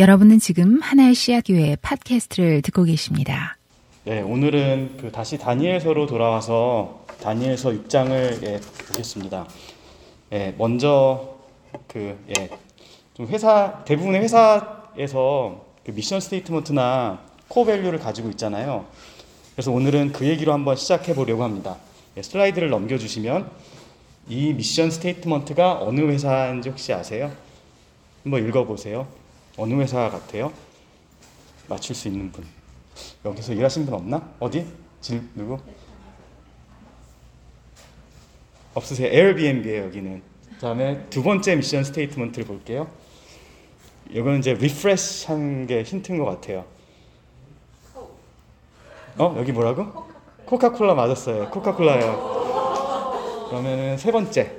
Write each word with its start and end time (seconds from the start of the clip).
여러분은 0.00 0.38
지금 0.38 0.80
하나의 0.80 1.14
씨앗교회 1.14 1.76
팟캐스트를 1.82 2.62
듣고 2.62 2.84
계십니다. 2.84 3.58
네, 4.04 4.22
오늘은 4.22 4.96
그 4.98 5.12
다시 5.12 5.36
다니엘서로 5.36 6.06
돌아와서 6.06 7.04
다니엘서 7.20 7.68
6장을 7.72 8.42
예, 8.46 8.60
보겠습니다. 8.88 9.46
예, 10.32 10.54
먼저 10.56 11.36
그 11.86 12.18
예, 12.30 12.48
좀 13.12 13.26
회사 13.26 13.84
대부분의 13.84 14.22
회사에서 14.22 15.66
그 15.84 15.90
mission 15.90 16.20
statement나 16.20 17.20
core 17.48 17.66
value를 17.66 17.98
가지고 17.98 18.30
있잖아요. 18.30 18.86
그래서 19.54 19.70
오늘은 19.70 20.12
그 20.12 20.26
얘기로 20.26 20.54
한번 20.54 20.76
시작해 20.76 21.14
보려고 21.14 21.44
합니다. 21.44 21.76
예, 22.16 22.22
슬라이드를 22.22 22.70
넘겨 22.70 22.96
주시면 22.96 23.50
이 24.30 24.54
mission 24.54 24.92
statement가 24.92 25.82
어느 25.82 26.00
회사인지 26.00 26.70
혹시 26.70 26.90
아세요? 26.94 27.30
한번 28.24 28.48
읽어 28.48 28.64
보세요. 28.64 29.19
어느 29.60 29.74
회사 29.74 30.08
같아요? 30.08 30.50
맞출 31.68 31.94
수 31.94 32.08
있는 32.08 32.32
분. 32.32 32.46
여기서 33.26 33.52
일하신 33.52 33.84
분 33.84 33.92
없나? 33.92 34.32
어디? 34.40 34.66
질 35.02 35.22
누구? 35.34 35.58
없으세요? 38.72 39.08
에어비앤비예요 39.08 39.84
여기는. 39.84 40.22
그다음에 40.54 41.04
두 41.10 41.22
번째 41.22 41.56
mission 41.56 41.84
statement를 41.84 42.46
볼게요. 42.46 42.88
이거는 44.08 44.38
이제 44.38 44.54
refresh 44.54 45.26
한 45.26 45.66
게 45.66 45.82
힌트인 45.82 46.16
것 46.18 46.24
같아요. 46.24 46.64
어 49.18 49.34
여기 49.36 49.52
뭐라고? 49.52 50.06
코카콜라 50.46 50.94
맞았어요. 50.94 51.50
코카콜라예요. 51.50 53.46
그러면은 53.50 53.98
세 53.98 54.10
번째. 54.10 54.56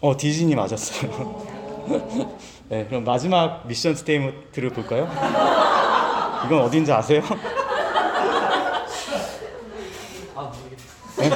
어 0.00 0.16
디즈니 0.16 0.54
맞았어요. 0.54 1.46
네, 2.68 2.84
그럼 2.86 3.04
마지막 3.04 3.66
mission 3.66 3.94
state를 3.94 4.70
볼까요? 4.70 5.08
이건 6.46 6.62
어딘지 6.62 6.92
아세요? 6.92 7.22
네? 11.18 11.30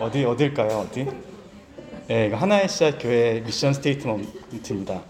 어디 0.00 0.24
어딜까요? 0.24 0.86
어디? 0.88 1.06
네, 2.06 2.26
이거 2.26 2.36
하나의 2.36 2.68
씨앗 2.68 2.98
교회 3.00 3.40
mission 3.40 3.74
statement입니다. 3.74 5.02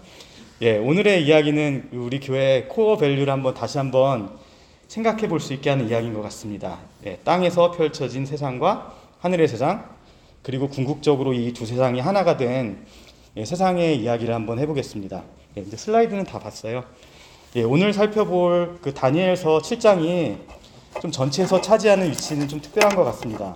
예, 0.61 0.77
오늘의 0.77 1.25
이야기는 1.25 1.89
우리 1.93 2.19
교회 2.19 2.65
core 2.67 2.97
value를 2.97 3.31
한번 3.31 3.53
다시 3.53 3.77
한번 3.77 4.29
생각해 4.87 5.27
볼 5.29 5.39
수 5.39 5.53
있게 5.53 5.69
하는 5.69 5.87
이야기인 5.87 6.13
것 6.13 6.21
같습니다. 6.23 6.79
예, 7.05 7.17
땅에서 7.23 7.71
펼쳐진 7.71 8.25
세상과 8.25 8.93
하늘의 9.21 9.47
세상, 9.47 9.90
그리고 10.43 10.69
궁극적으로 10.69 11.33
이 11.33 11.53
두 11.53 11.65
세상이 11.65 11.99
하나가 11.99 12.37
된 12.37 12.85
예, 13.37 13.45
세상의 13.45 13.97
이야기를 14.01 14.33
한번 14.33 14.59
해보겠습니다. 14.59 15.23
예, 15.57 15.61
이제 15.61 15.77
슬라이드는 15.77 16.23
다 16.25 16.39
봤어요. 16.39 16.83
예, 17.55 17.63
오늘 17.63 17.93
살펴볼 17.93 18.79
그 18.81 18.93
다니엘서 18.93 19.59
7장이 19.59 20.37
좀 21.01 21.11
전체에서 21.11 21.61
차지하는 21.61 22.09
위치는 22.09 22.47
좀 22.47 22.59
특별한 22.61 22.95
것 22.95 23.03
같습니다. 23.05 23.55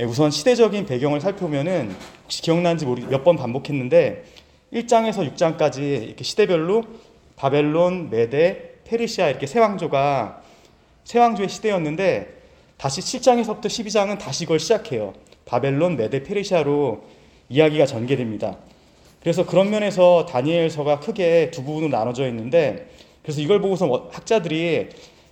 예, 0.00 0.04
우선 0.04 0.30
시대적인 0.30 0.86
배경을 0.86 1.20
살펴보면은 1.20 1.94
혹시 2.24 2.42
기억나는지 2.42 2.84
모르 2.84 3.02
몇번 3.06 3.36
반복했는데 3.36 4.24
1장에서 4.72 5.32
6장까지 5.34 5.78
이렇게 6.02 6.24
시대별로 6.24 6.82
바벨론, 7.36 8.10
메데, 8.10 8.80
페르시아 8.84 9.28
이렇게 9.28 9.46
세 9.46 9.60
왕조가 9.60 10.42
세 11.04 11.18
왕조의 11.20 11.48
시대였는데 11.48 12.42
다시 12.76 13.00
7장에서부터 13.00 13.66
12장은 13.66 14.18
다시 14.18 14.44
이걸 14.44 14.58
시작해요. 14.58 15.14
바벨론, 15.44 15.96
메데, 15.96 16.22
페르시아로 16.22 17.02
이야기가 17.48 17.86
전개됩니다. 17.86 18.56
그래서 19.20 19.46
그런 19.46 19.70
면에서 19.70 20.26
다니엘서가 20.26 21.00
크게 21.00 21.50
두 21.50 21.64
부분으로 21.64 21.90
나눠져 21.90 22.26
있는데 22.28 22.88
그래서 23.22 23.40
이걸 23.40 23.60
보고서 23.60 24.08
학자들이 24.12 24.88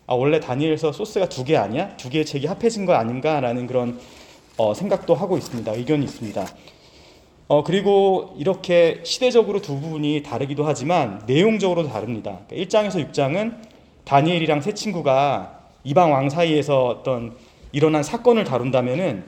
아, 0.07 0.15
원래 0.15 0.41
다니엘서 0.41 0.93
소스가 0.93 1.29
두 1.29 1.45
개 1.45 1.57
아니야? 1.57 1.97
두 1.97 2.11
개의 2.11 2.25
책이 2.25 2.47
합해진 2.47 2.87
거 2.87 2.95
아닌가라는 2.95 3.67
그런 3.67 3.99
어, 4.57 4.75
생각도 4.75 5.15
하고 5.15 5.37
있습니다. 5.39 5.73
의견이 5.73 6.05
있습니다. 6.05 6.47
어, 7.49 7.63
그리고 7.65 8.35
이렇게 8.39 9.01
시대적으로 9.05 9.61
두 9.61 9.79
부분이 9.79 10.23
다르기도 10.23 10.65
하지만 10.65 11.23
내용적으로도 11.27 11.89
다릅니다. 11.89 12.41
그러니까 12.49 12.81
1장에서 12.81 13.13
6장은 13.13 13.57
다니엘이랑 14.05 14.61
세 14.63 14.73
친구가 14.73 15.61
이방 15.85 16.13
왕 16.13 16.31
사이에서 16.31 16.87
어떤 16.87 17.35
일어난 17.73 18.03
사건을 18.03 18.45
다룬다면은 18.45 19.25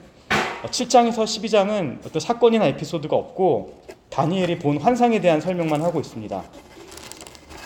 7장에서 0.67 1.23
12장은 1.23 2.05
어떤 2.05 2.19
사건이나 2.19 2.65
에피소드가 2.67 3.15
없고 3.15 3.83
다니엘이 4.09 4.59
본 4.59 4.77
환상에 4.77 5.19
대한 5.19 5.41
설명만 5.41 5.81
하고 5.81 5.99
있습니다. 5.99 6.43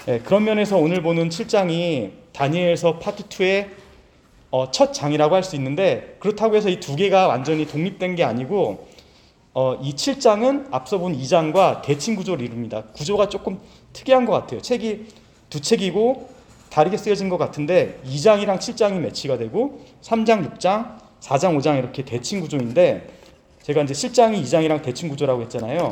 네, 0.05 0.19
그런 0.19 0.43
면에서 0.43 0.77
오늘 0.77 1.01
보는 1.03 1.29
7장이 1.29 2.11
다니엘서 2.33 2.99
파트 2.99 3.23
2의 3.27 3.67
어, 4.51 4.71
첫 4.71 4.93
장이라고 4.93 5.35
할 5.35 5.43
수 5.43 5.55
있는데 5.55 6.15
그렇다고 6.19 6.55
해서 6.55 6.69
이 6.69 6.79
두 6.79 6.95
개가 6.95 7.27
완전히 7.27 7.67
독립된 7.67 8.15
게 8.15 8.23
아니고 8.23 8.87
어, 9.53 9.75
이 9.81 9.93
7장은 9.93 10.67
앞서 10.71 10.97
본 10.97 11.15
2장과 11.15 11.81
대칭 11.83 12.15
구조를 12.15 12.45
이룹니다. 12.45 12.83
구조가 12.93 13.29
조금 13.29 13.59
특이한 13.93 14.25
것 14.25 14.31
같아요. 14.33 14.61
책이 14.61 15.05
두 15.49 15.59
책이고 15.59 16.29
다르게 16.69 16.97
쓰여진 16.97 17.29
것 17.29 17.37
같은데 17.37 17.99
2장이랑 18.05 18.57
7장이 18.57 18.99
매치가 18.99 19.37
되고 19.37 19.81
3장, 20.01 20.57
6장, 20.57 20.97
4장, 21.21 21.57
5장 21.57 21.77
이렇게 21.77 22.03
대칭 22.03 22.41
구조인데 22.41 23.07
제가 23.63 23.81
이제 23.83 23.93
7장이 23.93 24.41
2장이랑 24.43 24.81
대칭 24.81 25.09
구조라고 25.09 25.41
했잖아요. 25.43 25.91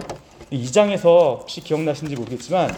2장에서 0.51 1.39
혹시 1.39 1.61
기억나시는지 1.61 2.15
모르겠지만 2.15 2.69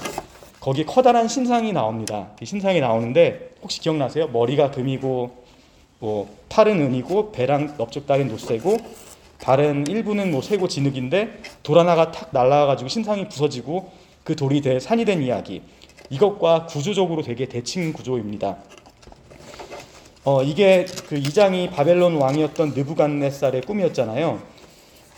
거기 0.59 0.85
커다란 0.85 1.27
신상이 1.27 1.71
나옵니다. 1.71 2.29
신상이 2.43 2.81
나오는데 2.81 3.51
혹시 3.61 3.79
기억나세요? 3.79 4.27
머리가 4.27 4.71
금이고 4.71 5.45
뭐 5.99 6.29
팔은 6.49 6.81
은이고 6.81 7.31
배랑 7.31 7.75
넓적다리는 7.77 8.31
노쇠고 8.31 8.77
발은 9.41 9.87
일부는 9.87 10.31
뭐 10.31 10.41
쇠고 10.41 10.67
진흙인데 10.67 11.41
돌 11.63 11.79
하나가 11.79 12.11
탁 12.11 12.29
날아가가지고 12.31 12.89
신상이 12.89 13.29
부서지고 13.29 13.91
그 14.23 14.35
돌이 14.35 14.61
돼 14.61 14.79
산이 14.79 15.05
된 15.05 15.21
이야기. 15.21 15.61
이것과 16.09 16.65
구조적으로 16.65 17.21
되게 17.21 17.45
대칭 17.45 17.93
구조입니다. 17.93 18.57
어, 20.29 20.43
이게 20.43 20.85
그 21.07 21.17
이장이 21.17 21.71
바벨론 21.71 22.13
왕이었던 22.17 22.73
느부갓네살의 22.75 23.61
꿈이었잖아요. 23.61 24.39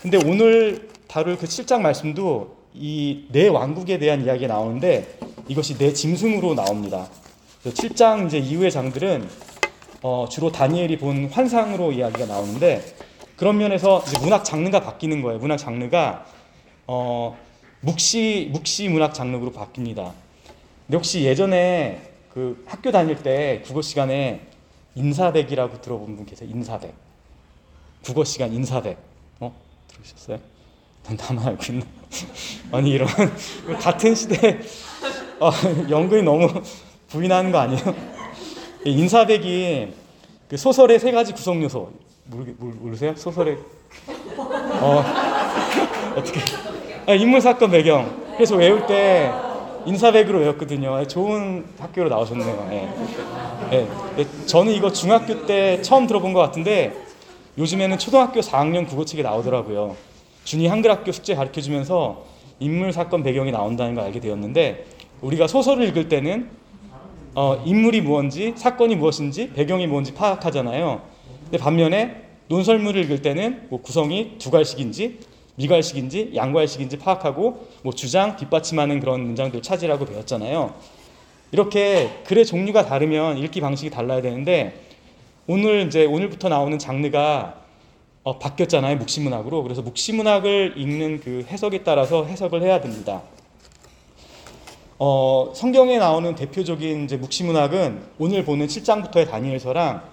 근데 0.00 0.16
오늘 0.24 0.88
다룰 1.06 1.36
그 1.36 1.44
7장 1.44 1.82
말씀도 1.82 2.56
이 2.72 3.26
내 3.30 3.48
왕국에 3.48 3.98
대한 3.98 4.24
이야기가 4.24 4.54
나오는데 4.54 5.18
이것이 5.48 5.76
내 5.76 5.92
짐승으로 5.92 6.54
나옵니다. 6.54 7.10
7장 7.62 8.26
이제 8.26 8.38
이후의 8.38 8.70
장들은 8.70 9.28
어, 10.00 10.26
주로 10.30 10.50
다니엘이 10.50 10.96
본 10.96 11.26
환상으로 11.26 11.92
이야기가 11.92 12.24
나오는데 12.24 12.82
그런 13.36 13.58
면에서 13.58 14.02
문학 14.22 14.46
장르가 14.46 14.80
바뀌는 14.80 15.20
거예요. 15.20 15.38
문학 15.40 15.58
장르가 15.58 16.24
어, 16.86 17.36
묵시 17.80 18.48
묵시 18.50 18.88
문학 18.88 19.12
장르로 19.12 19.52
바뀝니다. 19.52 20.12
근데 20.86 20.94
혹시 20.94 21.24
예전에 21.24 22.00
그 22.32 22.64
학교 22.66 22.90
다닐 22.90 23.22
때 23.22 23.62
국어 23.66 23.82
시간에 23.82 24.51
인사백이라고 24.94 25.80
들어본 25.80 26.16
분 26.16 26.26
계세요? 26.26 26.48
인사백. 26.52 26.94
국어 28.04 28.24
시간 28.24 28.52
인사백. 28.52 28.98
어? 29.40 29.54
들으셨어요? 29.88 30.38
나만 31.08 31.48
알고 31.48 31.72
있나? 31.72 31.86
아니 32.72 32.90
이런 32.90 33.08
같은 33.80 34.14
시대 34.14 34.60
어, 35.40 35.50
연극이 35.90 36.22
너무 36.22 36.48
부인하는 37.08 37.50
거 37.50 37.58
아니에요? 37.58 37.94
인사백이 38.84 39.94
그 40.48 40.56
소설의 40.56 40.98
세 41.00 41.10
가지 41.12 41.32
구성 41.32 41.62
요소 41.62 41.92
모르, 42.26 42.54
모르세요? 42.58 43.14
소설의 43.16 43.58
어 44.36 45.04
어떻게 46.16 46.40
아, 47.06 47.14
인물 47.14 47.40
사건 47.40 47.70
배경 47.70 48.34
그래서 48.34 48.56
외울 48.56 48.86
때 48.86 49.32
인사백으로 49.86 50.40
외웠거든요. 50.40 51.06
좋은 51.06 51.64
학교로 51.78 52.08
나오셨네요. 52.08 52.68
예. 52.72 53.88
예. 54.18 54.46
저는 54.46 54.72
이거 54.72 54.92
중학교 54.92 55.46
때 55.46 55.80
처음 55.82 56.06
들어본 56.06 56.32
것 56.32 56.40
같은데 56.40 56.92
요즘에는 57.58 57.98
초등학교 57.98 58.40
4학년 58.40 58.86
국어책에 58.88 59.22
나오더라고요. 59.22 59.96
준이 60.44 60.66
한글학교 60.66 61.12
숙제 61.12 61.34
가르쳐 61.34 61.60
주면서 61.60 62.24
인물 62.58 62.92
사건 62.92 63.22
배경이 63.22 63.50
나온다는 63.50 63.94
걸 63.94 64.04
알게 64.04 64.20
되었는데 64.20 64.86
우리가 65.20 65.46
소설을 65.46 65.88
읽을 65.88 66.08
때는 66.08 66.50
어, 67.34 67.62
인물이 67.64 68.02
무엇인지 68.02 68.54
사건이 68.56 68.96
무엇인지 68.96 69.52
배경이 69.54 69.86
뭔지 69.86 70.14
파악하잖아요. 70.14 71.00
근데 71.44 71.58
반면에 71.58 72.22
논설문을 72.48 73.04
읽을 73.04 73.22
때는 73.22 73.68
뭐 73.70 73.80
구성이 73.80 74.36
두갈식인지 74.38 75.18
미갈식인지 75.56 76.32
양갈식인지 76.34 76.98
파악하고 76.98 77.68
뭐 77.82 77.92
주장 77.92 78.36
뒷받침하는 78.36 79.00
그런 79.00 79.20
문장들 79.22 79.62
찾으라고 79.62 80.06
배웠잖아요. 80.06 80.74
이렇게 81.52 82.10
글의 82.24 82.46
종류가 82.46 82.86
다르면 82.86 83.38
읽기 83.38 83.60
방식이 83.60 83.90
달라야 83.90 84.22
되는데 84.22 84.80
오늘 85.46 85.86
이제 85.86 86.06
오늘부터 86.06 86.48
나오는 86.48 86.78
장르가 86.78 87.62
어, 88.24 88.38
바뀌었잖아요 88.38 88.96
묵시문학으로 88.96 89.62
그래서 89.64 89.82
묵시문학을 89.82 90.74
읽는 90.76 91.20
그 91.20 91.44
해석에 91.48 91.82
따라서 91.82 92.24
해석을 92.24 92.62
해야 92.62 92.80
됩니다. 92.80 93.22
어, 94.98 95.52
성경에 95.54 95.98
나오는 95.98 96.34
대표적인 96.36 97.04
이제 97.04 97.16
묵시문학은 97.16 98.02
오늘 98.18 98.44
보는 98.44 98.68
7장부터의 98.68 99.28
다니엘서랑 99.28 100.04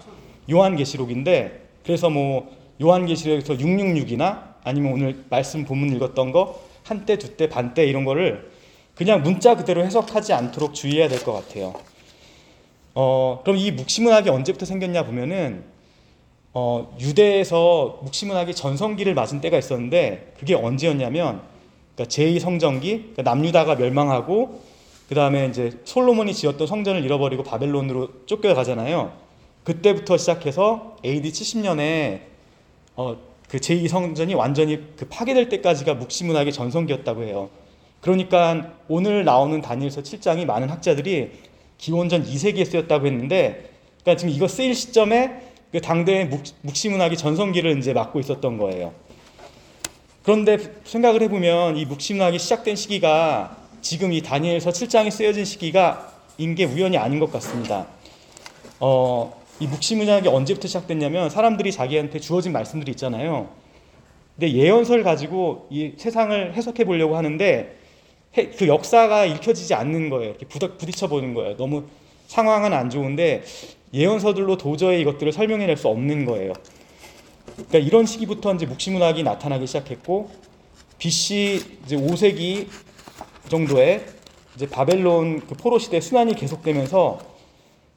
요한계시록인데 0.50 1.68
그래서 1.84 2.10
뭐 2.10 2.50
요한계시록에서 2.82 3.54
666이나 3.54 4.49
아니면 4.64 4.92
오늘 4.92 5.24
말씀 5.30 5.64
본문 5.64 5.94
읽었던 5.96 6.32
거 6.32 6.60
한때 6.84 7.18
두때 7.18 7.48
반때 7.48 7.86
이런 7.86 8.04
거를 8.04 8.50
그냥 8.94 9.22
문자 9.22 9.56
그대로 9.56 9.84
해석하지 9.84 10.32
않도록 10.32 10.74
주의해야 10.74 11.08
될 11.08 11.20
것 11.24 11.32
같아요. 11.32 11.74
어, 12.94 13.40
그럼 13.44 13.56
이 13.56 13.70
묵시문학이 13.70 14.28
언제부터 14.28 14.66
생겼냐 14.66 15.04
보면은 15.04 15.64
어, 16.52 16.96
유대에서 17.00 18.00
묵시문학이 18.02 18.54
전성기를 18.54 19.14
맞은 19.14 19.40
때가 19.40 19.56
있었는데 19.56 20.34
그게 20.38 20.54
언제였냐면 20.54 21.42
그러니까 21.94 22.14
제2성전기 22.14 23.14
그러니까 23.14 23.22
남유다가 23.22 23.76
멸망하고 23.76 24.60
그 25.08 25.14
다음에 25.14 25.46
이제 25.46 25.78
솔로몬이 25.84 26.34
지었던 26.34 26.66
성전을 26.66 27.04
잃어버리고 27.04 27.42
바벨론으로 27.42 28.26
쫓겨가잖아요. 28.26 29.12
그때부터 29.64 30.16
시작해서 30.16 30.96
AD 31.04 31.30
70년에 31.30 32.20
어, 32.96 33.16
그 33.50 33.58
제2성전이 33.58 34.36
완전히 34.36 34.80
그 34.96 35.06
파괴될 35.06 35.48
때까지가 35.48 35.94
묵시문학의 35.94 36.52
전성기였다고 36.52 37.24
해요. 37.24 37.50
그러니까 38.00 38.74
오늘 38.88 39.24
나오는 39.24 39.60
다니엘서 39.60 40.02
7장이 40.02 40.44
많은 40.44 40.70
학자들이 40.70 41.32
기원전 41.76 42.24
2세기에 42.24 42.64
쓰였다고 42.64 43.06
했는데 43.06 43.70
그러니까 44.02 44.20
지금 44.20 44.32
이거 44.32 44.46
쓰일 44.46 44.74
시점에 44.74 45.50
그 45.72 45.80
당대의 45.80 46.28
묵, 46.28 46.42
묵시문학이 46.62 47.16
전성기를 47.16 47.76
이제 47.78 47.92
맡고 47.92 48.20
있었던 48.20 48.56
거예요. 48.56 48.92
그런데 50.22 50.58
생각을 50.84 51.22
해보면 51.22 51.76
이 51.76 51.84
묵시문학이 51.86 52.38
시작된 52.38 52.76
시기가 52.76 53.56
지금 53.80 54.12
이 54.12 54.22
다니엘서 54.22 54.70
7장이 54.70 55.10
쓰여진 55.10 55.44
시기가 55.44 56.12
인게 56.38 56.64
우연이 56.64 56.96
아닌 56.96 57.18
것 57.18 57.32
같습니다. 57.32 57.86
어, 58.78 59.39
이 59.60 59.66
묵시문학이 59.66 60.26
언제부터 60.26 60.66
시작됐냐면 60.66 61.28
사람들이 61.28 61.70
자기한테 61.70 62.18
주어진 62.18 62.52
말씀들이 62.52 62.92
있잖아요. 62.92 63.50
근데 64.34 64.52
예언설 64.52 65.02
가지고 65.02 65.66
이 65.70 65.92
세상을 65.98 66.54
해석해 66.54 66.84
보려고 66.84 67.16
하는데 67.16 67.76
그 68.56 68.66
역사가 68.66 69.26
읽혀지지 69.26 69.74
않는 69.74 70.08
거예요. 70.08 70.30
이렇게 70.30 70.46
부딪혀 70.46 71.08
보는 71.08 71.34
거예요. 71.34 71.56
너무 71.58 71.84
상황은 72.28 72.72
안 72.72 72.88
좋은데 72.88 73.42
예언서들로 73.92 74.56
도저히 74.56 75.02
이것들을 75.02 75.32
설명해낼 75.32 75.76
수 75.76 75.88
없는 75.88 76.24
거예요. 76.24 76.54
그러니까 77.54 77.78
이런 77.78 78.06
시기부터 78.06 78.54
이제 78.54 78.64
묵시문학이 78.64 79.24
나타나기 79.24 79.66
시작했고 79.66 80.30
BC 80.98 81.78
이제 81.84 81.96
5세기 81.96 82.68
정도에 83.48 84.06
이제 84.56 84.66
바벨론 84.68 85.40
그 85.46 85.54
포로 85.54 85.78
시대 85.78 86.00
순환이 86.00 86.34
계속되면서 86.34 87.29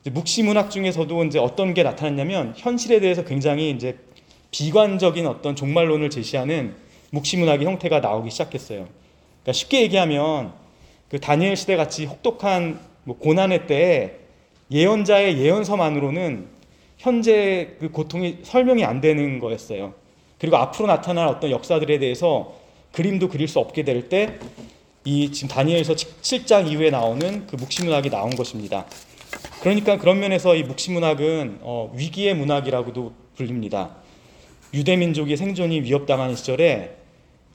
묵시문학 0.05 0.69
중에서도 0.69 1.23
이제 1.25 1.39
어떤 1.39 1.73
게 1.73 1.83
나타났냐면 1.83 2.53
현실에 2.57 3.00
대해서 3.00 3.23
굉장히 3.23 3.71
이제 3.71 3.97
비관적인 4.51 5.25
어떤 5.27 5.55
종말론을 5.55 6.09
제시하는 6.09 6.75
묵시문학의 7.11 7.65
형태가 7.65 8.00
나오기 8.00 8.29
시작했어요. 8.31 8.88
그러니까 9.41 9.53
쉽게 9.53 9.81
얘기하면 9.83 10.53
그 11.09 11.19
다니엘 11.19 11.55
시대 11.55 11.75
같이 11.75 12.05
혹독한 12.05 12.79
뭐 13.03 13.17
고난의 13.17 13.67
때에 13.67 14.13
예언자의 14.71 15.38
예언서만으로는 15.39 16.47
현재 16.97 17.75
그 17.79 17.91
고통이 17.91 18.39
설명이 18.44 18.83
안 18.83 19.01
되는 19.01 19.39
거였어요. 19.39 19.94
그리고 20.39 20.57
앞으로 20.57 20.88
나타날 20.88 21.27
어떤 21.27 21.51
역사들에 21.51 21.99
대해서 21.99 22.56
그림도 22.91 23.29
그릴 23.29 23.47
수 23.47 23.59
없게 23.59 23.83
될 23.83 24.09
때 24.09 24.39
이 25.06 25.33
지금 25.33 25.49
다니엘서 25.49 25.95
7장 25.95 26.71
이후에 26.71 26.89
나오는 26.89 27.45
그 27.47 27.57
묵시문학이 27.57 28.09
나온 28.09 28.29
것입니다. 28.29 28.85
그러니까 29.62 29.97
그런 29.97 30.19
면에서 30.19 30.56
이 30.56 30.63
묵시문학은 30.63 31.59
어, 31.62 31.91
위기의 31.95 32.35
문학이라고도 32.35 33.13
불립니다. 33.35 33.95
유대 34.74 34.95
민족의 34.95 35.38
생존이 35.38 35.81
위협당하는 35.81 36.35
시절에 36.35 36.97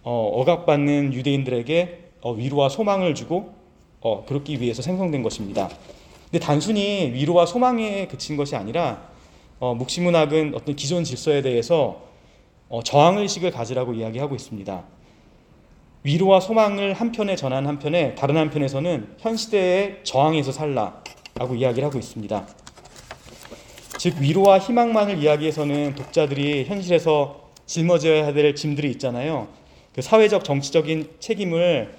어, 0.02 0.30
억압받는 0.34 1.12
유대인들에게 1.12 2.10
어, 2.22 2.32
위로와 2.32 2.68
소망을 2.68 3.14
주고 3.14 3.54
어, 4.00 4.24
그렇기 4.24 4.60
위해서 4.60 4.82
생성된 4.82 5.22
것입니다. 5.22 5.68
근데 6.30 6.38
단순히 6.44 7.10
위로와 7.12 7.46
소망에 7.46 8.06
그친 8.06 8.36
것이 8.36 8.54
아니라 8.54 9.08
어, 9.60 9.74
묵시문학은 9.74 10.54
어떤 10.54 10.76
기존 10.76 11.04
질서에 11.04 11.42
대해서 11.42 12.02
어, 12.68 12.82
저항의식을 12.82 13.50
가지라고 13.50 13.94
이야기하고 13.94 14.34
있습니다. 14.34 14.84
위로와 16.04 16.40
소망을 16.40 16.94
한편에 16.94 17.34
전한 17.34 17.66
한편에 17.66 18.14
다른 18.14 18.36
한편에서는 18.36 19.16
현 19.18 19.36
시대에 19.36 20.02
저항해서 20.04 20.52
살라 20.52 21.02
라고 21.38 21.54
이야기를 21.54 21.86
하고 21.86 21.98
있습니다. 21.98 22.46
즉 23.98 24.16
위로와 24.20 24.58
희망만을 24.58 25.18
이야기해서는 25.18 25.94
독자들이 25.94 26.64
현실에서 26.64 27.48
짊어져야 27.66 28.32
될 28.32 28.54
짐들이 28.54 28.90
있잖아요. 28.92 29.48
그 29.94 30.02
사회적 30.02 30.44
정치적인 30.44 31.10
책임을 31.20 31.94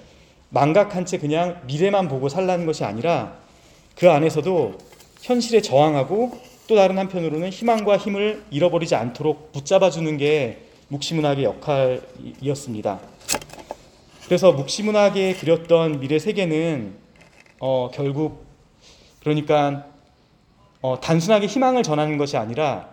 망각한 0.50 1.06
채 1.06 1.18
그냥 1.18 1.60
미래만 1.66 2.08
보고 2.08 2.28
살라는 2.28 2.66
것이 2.66 2.84
아니라 2.84 3.38
그 3.96 4.10
안에서도 4.10 4.78
현실에 5.22 5.62
저항하고 5.62 6.32
또 6.66 6.76
다른 6.76 6.98
한편으로는 6.98 7.50
희망과 7.50 7.96
힘을 7.98 8.44
잃어버리지 8.50 8.94
않도록 8.94 9.52
붙잡아주는 9.52 10.16
게 10.18 10.62
묵시문학의 10.88 11.44
역할이었습니다. 11.44 13.00
그래서 14.24 14.52
묵시문학에 14.52 15.34
그렸던 15.34 16.00
미래 16.00 16.18
세계는 16.18 16.94
어, 17.58 17.90
결국 17.92 18.49
그러니까 19.20 19.86
어, 20.82 20.98
단순하게 21.00 21.46
희망을 21.46 21.82
전하는 21.82 22.16
것이 22.16 22.36
아니라 22.36 22.88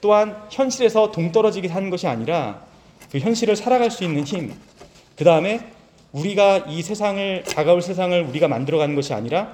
또한 0.00 0.36
현실에서 0.50 1.10
동떨어지게 1.10 1.68
하는 1.68 1.90
것이 1.90 2.06
아니라 2.06 2.62
그 3.10 3.18
현실을 3.18 3.56
살아갈 3.56 3.90
수 3.90 4.04
있는 4.04 4.24
힘, 4.24 4.52
그 5.16 5.24
다음에 5.24 5.60
우리가 6.12 6.58
이 6.68 6.82
세상을 6.82 7.44
다가올 7.44 7.82
세상을 7.82 8.24
우리가 8.24 8.48
만들어가는 8.48 8.94
것이 8.94 9.12
아니라 9.12 9.50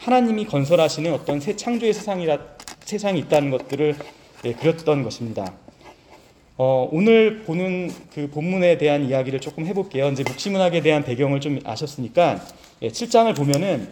하나님이 0.00 0.46
건설하시는 0.46 1.12
어떤 1.12 1.40
새 1.40 1.56
창조의 1.56 1.92
세상이라 1.92 2.38
세상이 2.80 3.18
있다는 3.20 3.50
것들을 3.50 3.96
예, 4.44 4.52
그렸던 4.52 5.02
것입니다. 5.02 5.54
어, 6.58 6.88
오늘 6.92 7.42
보는 7.42 7.90
그 8.14 8.30
본문에 8.30 8.78
대한 8.78 9.04
이야기를 9.04 9.40
조금 9.40 9.66
해볼게요. 9.66 10.08
이제 10.08 10.22
묵시문학에 10.22 10.80
대한 10.82 11.04
배경을 11.04 11.40
좀 11.40 11.58
아셨으니까 11.64 12.40
예, 12.82 12.88
7장을 12.88 13.34
보면은 13.34 13.88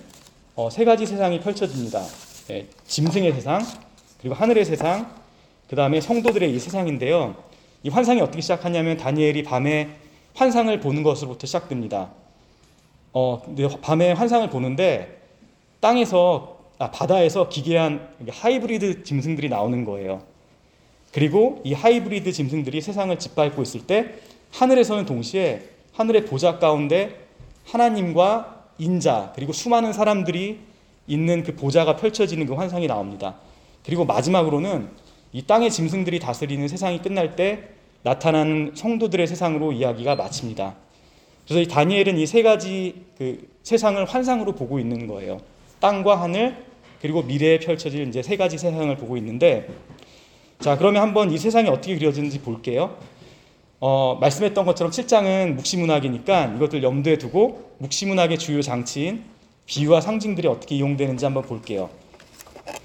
어, 0.56 0.70
세 0.70 0.84
가지 0.84 1.04
세상이 1.04 1.40
펼쳐집니다. 1.40 2.00
예, 2.50 2.68
짐승의 2.86 3.32
세상, 3.32 3.60
그리고 4.20 4.36
하늘의 4.36 4.64
세상, 4.64 5.12
그 5.68 5.74
다음에 5.74 6.00
성도들의 6.00 6.54
이 6.54 6.58
세상인데요. 6.60 7.34
이 7.82 7.88
환상이 7.88 8.20
어떻게 8.20 8.40
시작하냐면 8.40 8.96
다니엘이 8.96 9.42
밤에 9.42 9.96
환상을 10.34 10.78
보는 10.78 11.02
것으로부터 11.02 11.48
시작됩니다. 11.48 12.10
어, 13.12 13.42
밤에 13.82 14.12
환상을 14.12 14.48
보는데 14.50 15.22
땅에서 15.80 16.58
아, 16.78 16.90
바다에서 16.92 17.48
기괴한 17.48 18.14
하이브리드 18.28 19.02
짐승들이 19.02 19.48
나오는 19.48 19.84
거예요. 19.84 20.22
그리고 21.12 21.62
이 21.64 21.72
하이브리드 21.72 22.30
짐승들이 22.30 22.80
세상을 22.80 23.16
짓밟고 23.18 23.62
있을 23.62 23.86
때 23.86 24.14
하늘에서는 24.52 25.04
동시에 25.04 25.62
하늘의 25.94 26.26
보좌 26.26 26.58
가운데 26.60 27.26
하나님과 27.64 28.53
인자 28.78 29.32
그리고 29.34 29.52
수많은 29.52 29.92
사람들이 29.92 30.58
있는 31.06 31.42
그 31.42 31.54
보좌가 31.54 31.96
펼쳐지는 31.96 32.46
그 32.46 32.54
환상이 32.54 32.86
나옵니다. 32.86 33.36
그리고 33.84 34.04
마지막으로는 34.04 34.88
이 35.32 35.42
땅의 35.42 35.70
짐승들이 35.70 36.18
다스리는 36.20 36.66
세상이 36.68 37.02
끝날 37.02 37.36
때 37.36 37.64
나타나는 38.02 38.72
성도들의 38.74 39.26
세상으로 39.26 39.72
이야기가 39.72 40.16
마칩니다. 40.16 40.74
그래서 41.44 41.60
이 41.60 41.68
다니엘은 41.68 42.16
이 42.18 42.26
세 42.26 42.42
가지 42.42 43.04
그 43.18 43.48
세상을 43.62 44.02
환상으로 44.04 44.52
보고 44.52 44.78
있는 44.78 45.06
거예요. 45.06 45.40
땅과 45.80 46.20
하늘 46.20 46.64
그리고 47.02 47.22
미래에 47.22 47.58
펼쳐질 47.58 48.08
이제 48.08 48.22
세 48.22 48.36
가지 48.36 48.56
세상을 48.56 48.94
보고 48.96 49.16
있는데 49.18 49.68
자 50.60 50.78
그러면 50.78 51.02
한번 51.02 51.30
이 51.30 51.36
세상이 51.36 51.68
어떻게 51.68 51.98
그려지는지 51.98 52.40
볼게요. 52.40 52.96
어, 53.86 54.16
말씀했던 54.18 54.64
것처럼 54.64 54.90
7장은 54.90 55.56
묵시문학이니까 55.56 56.54
이것들 56.56 56.82
염두에 56.82 57.18
두고 57.18 57.72
묵시문학의 57.80 58.38
주요 58.38 58.62
장치인 58.62 59.24
비유와 59.66 60.00
상징들이 60.00 60.48
어떻게 60.48 60.76
이용되는지 60.76 61.22
한번 61.26 61.42
볼게요. 61.42 61.90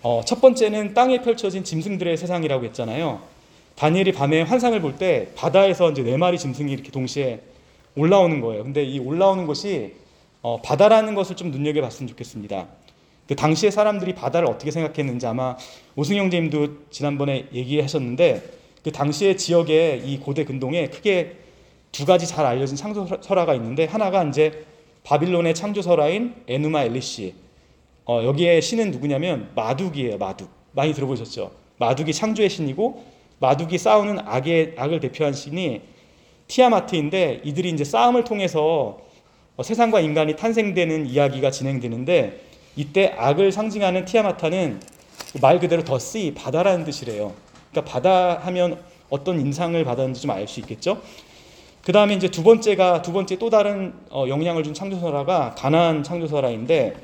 어, 0.02 0.20
첫 0.26 0.42
번째는 0.42 0.94
땅에 0.94 1.22
펼쳐진 1.22 1.64
짐승들의 1.64 2.18
세상이라고 2.18 2.66
했잖아요. 2.66 3.22
다니엘이 3.78 4.12
밤에 4.12 4.42
환상을 4.42 4.78
볼 4.82 4.98
때 4.98 5.30
바다에서 5.36 5.90
이제 5.92 6.04
네 6.04 6.18
마리 6.18 6.38
짐승이 6.38 6.70
이렇게 6.70 6.92
동시에 6.92 7.44
올라오는 7.96 8.42
거예요. 8.42 8.66
근데 8.66 8.84
이 8.84 9.00
올라오는 9.00 9.48
것이 9.48 9.94
어, 10.42 10.62
바다라는 10.62 11.16
것을 11.16 11.38
좀 11.38 11.52
눈여겨봤으면 11.52 12.10
좋겠습니다. 12.10 12.68
그 13.26 13.38
당시에 13.38 13.72
사람들이 13.72 14.16
바다를 14.16 14.50
어떻게 14.50 14.70
생각했는지 14.70 15.26
아마 15.28 15.56
오승영 15.96 16.30
제님도 16.30 16.90
지난번에 16.90 17.48
얘기하셨는데 17.54 18.59
그 18.84 18.92
당시의 18.92 19.38
지역에 19.38 20.02
이 20.04 20.20
고대 20.20 20.46
근동에 20.46 20.88
크게 20.88 21.38
두 21.92 22.06
가지 22.06 22.28
잘 22.28 22.46
알려진 22.46 22.76
창조 22.76 23.08
설화가 23.22 23.54
있는데 23.56 23.86
하나가 23.86 24.24
이제 24.24 24.66
바빌론의 25.04 25.56
창조 25.56 25.82
설화인 25.82 26.36
에누마 26.48 26.84
엘리시. 26.84 27.34
어, 28.06 28.24
여기에 28.24 28.62
신은 28.62 28.92
누구냐면 28.92 29.52
마둑이에요. 29.56 30.18
마둑. 30.18 30.50
많이 30.72 30.94
들어보셨죠? 30.94 31.52
마둑이 31.78 32.14
창조의 32.14 32.50
신이고 32.50 33.04
마둑이 33.40 33.78
싸우는 33.78 34.20
악의 34.20 34.76
악을 34.78 35.00
대표한 35.00 35.34
신이 35.34 35.82
티아마트인데 36.48 37.42
이들이 37.44 37.70
이제 37.70 37.84
싸움을 37.84 38.24
통해서 38.24 39.00
어, 39.56 39.64
세상과 39.64 40.00
인간이 40.00 40.36
탄생되는 40.36 41.08
이야기가 41.08 41.52
진행되는데 41.52 42.42
이때 42.76 43.14
악을 43.18 43.52
상징하는 43.52 44.06
티아마타는 44.06 44.80
말 45.42 45.60
그대로 45.60 45.84
더씨 45.84 46.34
바다라는 46.36 46.86
뜻이래요. 46.86 47.34
그러니까 47.72 47.92
바다 47.92 48.40
하면 48.40 48.80
어떤 49.10 49.40
인상을 49.40 49.84
받았는지 49.84 50.22
좀 50.22 50.32
알 50.32 50.48
수 50.48 50.60
있겠죠. 50.62 51.02
그 51.84 51.92
다음에 51.92 52.14
이제 52.14 52.30
두 52.30 52.44
번째가 52.44 53.02
두 53.02 53.14
번째 53.14 53.38
또 53.38 53.50
다른 53.50 53.94
어, 54.12 54.26
영향을 54.28 54.64
준 54.64 54.74
창조설화가 54.74 55.56
가나안 55.56 56.04
창조설화인데 56.04 56.96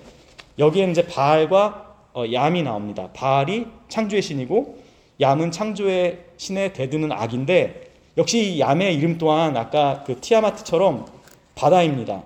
여기에 0.59 0.91
이제 0.91 1.07
바알과 1.07 1.95
어, 2.13 2.23
얌이 2.31 2.63
나옵니다. 2.63 3.09
바알이 3.13 3.67
창조의 3.89 4.21
신이고 4.21 4.77
얌은 5.21 5.51
창조의 5.51 6.19
신에 6.37 6.73
대드는 6.73 7.11
악인데 7.11 7.91
역시 8.17 8.59
얌의 8.59 8.95
이름 8.95 9.17
또한 9.17 9.57
아까 9.57 10.03
그 10.05 10.19
티아마트처럼 10.19 11.05
바다입니다. 11.55 12.23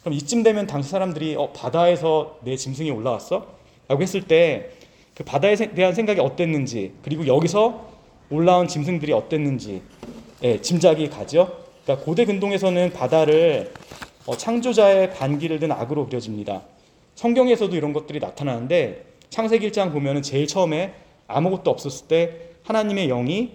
그럼 0.00 0.14
이쯤 0.14 0.42
되면 0.42 0.66
당시 0.66 0.90
사람들이 0.90 1.36
어, 1.36 1.50
바다에서 1.52 2.38
내 2.42 2.56
짐승이 2.56 2.90
올라왔어? 2.90 3.46
라고 3.88 4.02
했을 4.02 4.22
때 4.22 4.70
그 5.14 5.24
바다에 5.24 5.54
대한 5.54 5.94
생각이 5.94 6.20
어땠는지 6.20 6.92
그리고 7.02 7.26
여기서 7.26 7.90
올라온 8.30 8.66
짐승들이 8.66 9.12
어땠는지 9.12 9.82
예, 10.42 10.60
짐작이 10.60 11.10
가죠. 11.10 11.64
그러니까 11.84 12.04
고대 12.04 12.24
근동에서는 12.24 12.92
바다를 12.92 13.72
어, 14.26 14.36
창조자의 14.36 15.10
반기를 15.10 15.58
든 15.58 15.70
악으로 15.70 16.06
그려집니다. 16.06 16.62
성경에서도 17.14 17.76
이런 17.76 17.92
것들이 17.92 18.20
나타나는데 18.20 19.04
창세기 19.30 19.70
1장 19.70 19.92
보면은 19.92 20.22
제일 20.22 20.46
처음에 20.46 20.94
아무것도 21.26 21.70
없었을 21.70 22.08
때 22.08 22.36
하나님의 22.64 23.08
영이 23.08 23.52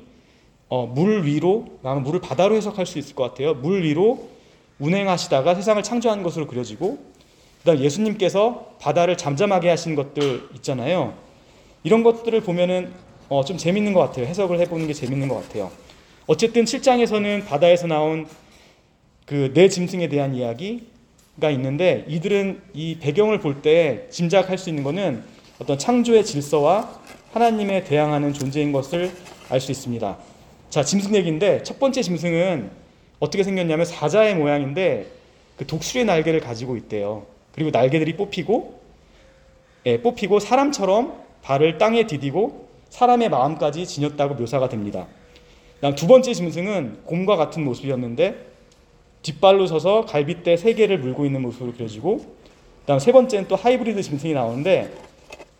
어, 0.69 0.85
물 0.85 1.25
위로, 1.25 1.65
물을 1.81 2.19
바다로 2.19 2.55
해석할 2.55 2.85
수 2.85 2.99
있을 2.99 3.15
것 3.15 3.23
같아요. 3.23 3.53
물 3.53 3.83
위로 3.83 4.29
운행하시다가 4.79 5.55
세상을 5.55 5.81
창조한 5.81 6.23
것으로 6.23 6.45
그려지고 6.45 6.99
그다음 7.59 7.79
예수님께서 7.79 8.75
바다를 8.79 9.17
잠잠하게 9.17 9.69
하신 9.69 9.95
것들 9.95 10.49
있잖아요. 10.55 11.13
이런 11.87 12.03
것들을 12.03 12.41
보면은 12.41 12.91
어, 13.29 13.45
좀 13.45 13.55
재밌는 13.57 13.93
것 13.93 14.01
같아요. 14.01 14.25
해석을 14.25 14.59
해보는 14.59 14.87
게 14.87 14.93
재밌는 14.93 15.29
것 15.29 15.35
같아요. 15.35 15.71
어쨌든 16.27 16.65
7장에서는 16.65 17.45
바다에서 17.45 17.87
나온 17.87 18.27
그 19.25 19.53
네 19.53 19.69
짐승에 19.69 20.09
대한 20.09 20.35
이야기가 20.35 21.49
있는데 21.51 22.03
이들은 22.09 22.61
이 22.73 22.97
배경을 22.99 23.39
볼 23.39 23.61
때 23.61 24.05
짐작할 24.09 24.57
수 24.57 24.67
있는 24.69 24.83
것은 24.83 25.23
어떤 25.59 25.77
창조의 25.77 26.25
질서와 26.25 26.99
하나님에 27.31 27.85
대항하는 27.85 28.33
존재인 28.33 28.73
것을 28.73 29.09
알 29.49 29.61
수 29.61 29.71
있습니다. 29.71 30.17
자, 30.69 30.83
짐승 30.83 31.15
얘기인데 31.15 31.63
첫 31.63 31.79
번째 31.79 32.01
짐승은 32.01 32.69
어떻게 33.21 33.43
생겼냐면 33.43 33.85
사자의 33.85 34.35
모양인데 34.35 35.07
그 35.55 35.65
독수리의 35.65 36.05
날개를 36.05 36.41
가지고 36.41 36.75
있대요. 36.75 37.25
그리고 37.53 37.69
날개들이 37.71 38.17
뽑히고 38.17 38.81
예, 39.85 40.01
뽑히고 40.01 40.41
사람처럼 40.41 41.26
발을 41.47 41.77
땅에 41.77 42.05
디디고 42.05 42.67
사람의 42.89 43.29
마음까지 43.29 43.85
지녔다고 43.85 44.35
묘사가 44.35 44.67
됩니다. 44.67 45.07
두 45.95 46.05
번째 46.05 46.33
짐승은 46.33 47.03
곰과 47.05 47.37
같은 47.37 47.63
모습이었는데 47.63 48.35
뒷발로 49.21 49.65
서서 49.65 50.05
갈빗대 50.05 50.57
세 50.57 50.73
개를 50.73 50.99
물고 50.99 51.25
있는 51.25 51.41
모습으로 51.41 51.71
그려지고 51.71 52.19
그다음 52.81 52.99
세 52.99 53.13
번째는 53.13 53.47
또 53.47 53.55
하이브리드 53.55 54.01
짐승이 54.01 54.33
나오는데 54.33 54.91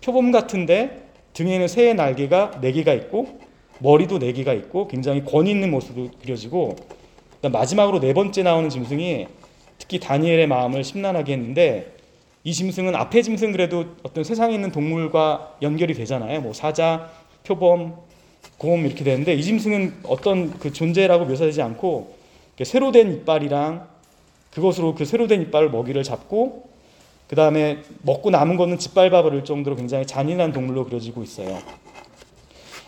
표범 0.04 0.34
같은데 0.34 1.04
등에는 1.32 1.70
새의 1.70 1.96
날개가 1.96 2.60
네 2.60 2.74
개가 2.74 2.94
있고 2.94 3.40
머리도 3.80 4.20
네 4.20 4.34
개가 4.34 4.54
있고 4.54 4.90
굉장히 4.90 5.24
권위 5.24 5.52
있는 5.52 5.72
모습으로 5.72 6.10
그려지고 6.22 6.76
마지막으로 7.42 8.02
네 8.02 8.14
번째 8.14 8.44
나오는 8.44 8.70
짐승이 8.70 9.28
특히 9.78 10.02
다니엘의 10.02 10.48
마음을 10.48 10.84
심란하게 10.84 11.34
했는데 11.34 11.97
이 12.48 12.54
짐승은 12.54 12.96
앞에 12.96 13.24
짐승 13.24 13.52
그래도 13.52 13.88
어떤 14.04 14.24
세상에 14.24 14.56
있는 14.56 14.72
동물과 14.72 15.58
연결이 15.62 15.94
되잖아요. 15.94 16.40
뭐 16.40 16.54
사자, 16.54 17.12
표범, 17.44 17.98
곰 18.58 18.86
이렇게 18.86 19.04
되는데 19.04 19.34
이 19.34 19.44
짐승은 19.44 19.96
어떤 20.04 20.58
그 20.58 20.72
존재라고 20.72 21.26
묘사되지 21.26 21.62
않고 21.62 22.16
새로 22.64 22.94
된 22.94 23.12
이빨이랑 23.12 23.86
그것으로 24.52 24.96
그 24.96 25.04
새로 25.04 25.28
된 25.28 25.42
이빨을 25.42 25.70
먹이를 25.72 26.04
잡고 26.04 26.70
그 27.28 27.36
다음에 27.36 27.80
먹고 28.04 28.30
남은 28.30 28.56
거는 28.56 28.78
짓밟아 28.80 29.24
버릴 29.24 29.44
정도로 29.44 29.76
굉장히 29.76 30.08
잔인한 30.08 30.54
동물로 30.54 30.86
그려지고 30.86 31.24
있어요. 31.24 31.60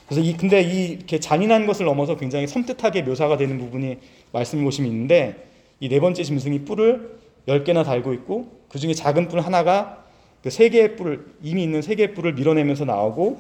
그래서 0.08 0.22
이 0.22 0.38
근데 0.38 0.62
이 0.62 0.86
이렇게 0.92 1.20
잔인한 1.20 1.68
것을 1.68 1.86
넘어서 1.86 2.16
굉장히 2.16 2.48
섬뜩하게 2.48 3.02
묘사가 3.02 3.36
되는 3.36 3.58
부분이 3.58 3.98
말씀해 4.32 4.64
보시면 4.64 4.90
있는데 4.90 5.50
이 5.82 5.90
네 5.90 6.00
번째 6.00 6.24
짐승이 6.24 6.60
뿔을 6.60 7.20
열 7.50 7.66
개나 7.66 7.84
달고 7.84 8.14
있고 8.14 8.59
그 8.70 8.80
중에 8.80 8.94
작은 8.94 9.28
뿔 9.28 9.40
하나가 9.40 10.04
그 10.44 10.50
세 10.50 10.70
개의 10.70 10.96
뿔을 10.96 11.26
이미 11.44 11.64
있는 11.64 11.82
세 11.82 11.96
개의 11.96 12.14
뿔을 12.14 12.34
밀어내면서 12.34 12.86
나오고 12.86 13.40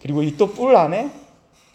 그리고 0.00 0.22
이 0.22 0.36
또 0.36 0.48
뿔 0.52 0.74
안에 0.76 1.10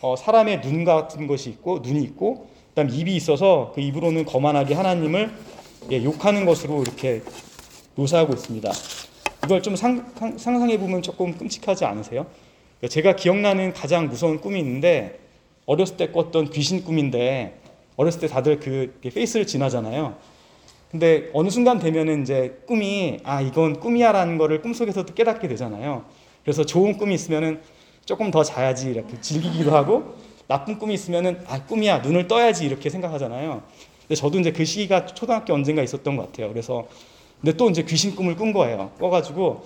어, 0.02 0.16
사람의 0.16 0.62
눈 0.62 0.84
같은 0.84 1.26
것이 1.28 1.50
있고 1.50 1.80
눈이 1.80 2.04
있고 2.04 2.50
그다음 2.70 2.90
입이 2.90 3.16
있어서 3.16 3.72
그 3.74 3.82
입으로는 3.82 4.26
거만하게 4.26 4.74
하나님을 4.76 5.32
예, 5.92 6.04
욕하는 6.04 6.46
것으로 6.46 6.82
이렇게 6.82 7.22
묘사하고 7.96 8.34
있습니다. 8.34 8.72
이걸 9.46 9.64
좀 9.64 9.76
상, 9.76 10.06
상해 10.38 10.78
보면 10.78 11.02
조금 11.02 11.36
끔찍하지 11.38 11.86
않으세요? 11.86 12.26
그러니까 12.80 12.94
제가 12.94 13.16
기억나는 13.16 13.74
가장 13.74 14.08
무서운 14.10 14.40
꿈이 14.42 14.60
있는데 14.60 15.20
어렸을 15.66 15.96
때 15.98 16.12
꿨던 16.12 16.52
귀신 16.52 16.84
꿈인데 16.84 17.58
어렸을 17.96 18.20
때 18.20 18.28
다들 18.28 18.60
그 18.60 19.00
페이스를 19.02 19.48
지나잖아요. 19.48 20.16
근데 20.92 21.30
어느 21.34 21.50
순간 21.50 21.80
되면은 21.80 22.22
이제 22.22 22.62
꿈이 22.66 23.20
아 23.24 23.42
이건 23.42 23.80
꿈이야라는 23.80 24.38
거를 24.38 24.62
꿈속에서도 24.62 25.14
깨닫게 25.14 25.48
되잖아요. 25.48 26.06
그래서 26.44 26.66
좋은 26.66 26.98
꿈이 26.98 27.14
있으면은 27.16 27.62
조금 28.06 28.32
더 28.32 28.44
자야지 28.44 28.90
이렇게 28.90 29.20
즐기기도 29.20 29.76
하고 29.76 30.16
나쁜 30.48 30.80
꿈이 30.80 30.94
있으면은 30.94 31.42
아 31.48 31.66
꿈이야 31.66 32.00
눈을 32.00 32.28
떠야지 32.28 32.66
이렇게 32.66 32.90
생각하잖아요. 32.90 33.64
근데 34.02 34.16
저도 34.16 34.40
이제 34.40 34.54
그 34.54 34.64
시기가 34.64 35.06
초등학교 35.08 35.54
언젠가 35.54 35.84
있었던 35.84 36.16
것 36.16 36.28
같아요. 36.28 36.48
그래서 36.48 36.88
근데 37.42 37.56
또 37.58 37.70
이제 37.70 37.84
귀신 37.84 38.16
꿈을 38.16 38.36
꾼 38.38 38.54
거예요. 38.54 38.92
꿔가지고 38.98 39.66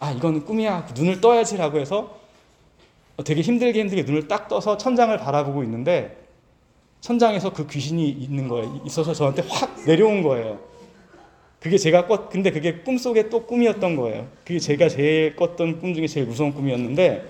아 0.00 0.10
이거는 0.10 0.46
꿈이야 0.46 0.88
눈을 0.96 1.20
떠야지라고 1.20 1.78
해서 1.78 2.18
되게 3.26 3.42
힘들게 3.42 3.78
힘들게 3.78 4.04
눈을 4.04 4.26
딱 4.26 4.48
떠서 4.48 4.78
천장을 4.78 5.16
바라보고 5.18 5.62
있는데 5.64 6.21
천장에서 7.02 7.52
그 7.52 7.66
귀신이 7.66 8.08
있는 8.08 8.48
거예요. 8.48 8.80
있어서 8.86 9.12
저한테 9.12 9.42
확 9.48 9.84
내려온 9.84 10.22
거예요. 10.22 10.58
그게 11.58 11.76
제가 11.76 12.06
꿨, 12.06 12.28
근데 12.28 12.50
그게 12.50 12.74
꿈속에 12.78 13.28
또 13.28 13.44
꿈이었던 13.44 13.96
거예요. 13.96 14.28
그게 14.44 14.58
제가 14.58 14.88
제일 14.88 15.36
꿨던 15.36 15.80
꿈 15.80 15.94
중에 15.94 16.06
제일 16.06 16.26
무서운 16.26 16.54
꿈이었는데, 16.54 17.28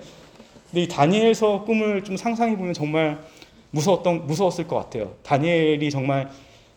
근데 0.69 0.81
이 0.81 0.87
다니엘서 0.87 1.65
꿈을 1.65 2.03
좀 2.03 2.17
상상해 2.17 2.55
보면 2.55 2.73
정말 2.73 3.19
무서웠던, 3.71 4.27
무서웠을 4.27 4.67
것 4.67 4.75
같아요. 4.75 5.15
다니엘이 5.23 5.89
정말 5.89 6.29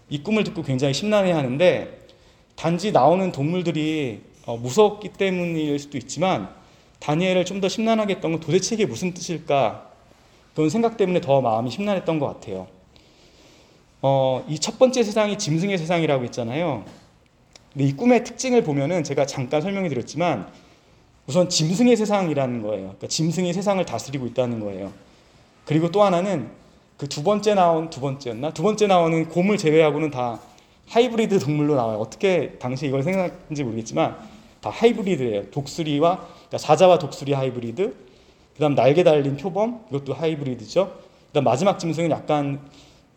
이 0.08 0.22
꿈을 0.22 0.44
듣고 0.44 0.62
굉장히 0.62 0.94
심란해 0.94 1.32
하는데, 1.32 1.98
단지 2.56 2.92
나오는 2.92 3.30
동물들이 3.30 4.20
어, 4.46 4.56
무섭기 4.56 5.10
때문일 5.10 5.78
수도 5.78 5.98
있지만, 5.98 6.48
다니엘을 7.00 7.44
좀 7.44 7.60
더 7.60 7.68
심란하게 7.68 8.14
했던 8.14 8.32
건 8.32 8.40
도대체 8.40 8.74
이게 8.74 8.86
무슨 8.86 9.12
뜻일까? 9.12 9.90
그런 10.54 10.70
생각 10.70 10.96
때문에 10.96 11.20
더 11.20 11.42
마음이 11.42 11.70
심란했던 11.70 12.18
것 12.18 12.26
같아요. 12.26 12.75
어, 14.08 14.44
이 14.48 14.56
첫 14.60 14.78
번째 14.78 15.02
세상이 15.02 15.36
짐승의 15.36 15.78
세상이라고 15.78 16.22
했잖아요. 16.26 16.84
근데 17.72 17.86
이 17.88 17.92
꿈의 17.96 18.22
특징을 18.22 18.62
보면은 18.62 19.02
제가 19.02 19.26
잠깐 19.26 19.60
설명해 19.60 19.88
드렸지만 19.88 20.46
우선 21.26 21.48
짐승의 21.48 21.96
세상이라는 21.96 22.62
거예요. 22.62 22.82
그러니까 22.82 23.08
짐승이 23.08 23.52
세상을 23.52 23.84
다스리고 23.84 24.26
있다는 24.28 24.60
거예요. 24.60 24.92
그리고 25.64 25.90
또 25.90 26.04
하나는 26.04 26.50
그 26.96 27.08
두 27.08 27.25
번째 27.25 27.54
나온 27.54 27.90
두 27.90 28.00
번째였나? 28.00 28.52
두 28.52 28.62
번째 28.62 28.86
나오는 28.86 29.28
곰을 29.28 29.58
제외하고는 29.58 30.12
다 30.12 30.38
하이브리드 30.88 31.40
동물로 31.40 31.75
나와요. 31.75 31.98
어떻게 31.98 32.52
당시 32.60 32.86
이걸 32.86 33.02
생각했는지 33.02 33.64
모르겠지만 33.64 34.16
다 34.60 34.70
하이브리드예요. 34.70 35.50
독수리와 35.50 36.18
그러니까 36.18 36.58
사자와 36.58 36.98
독수리 37.00 37.32
하이브리드. 37.32 37.92
그다음 38.54 38.76
날개 38.76 39.02
달린 39.02 39.36
표범 39.36 39.80
이것도 39.90 40.14
하이브리드죠. 40.14 40.92
그다음 41.26 41.42
마지막 41.44 41.80
짐승은 41.80 42.08
약간 42.12 42.60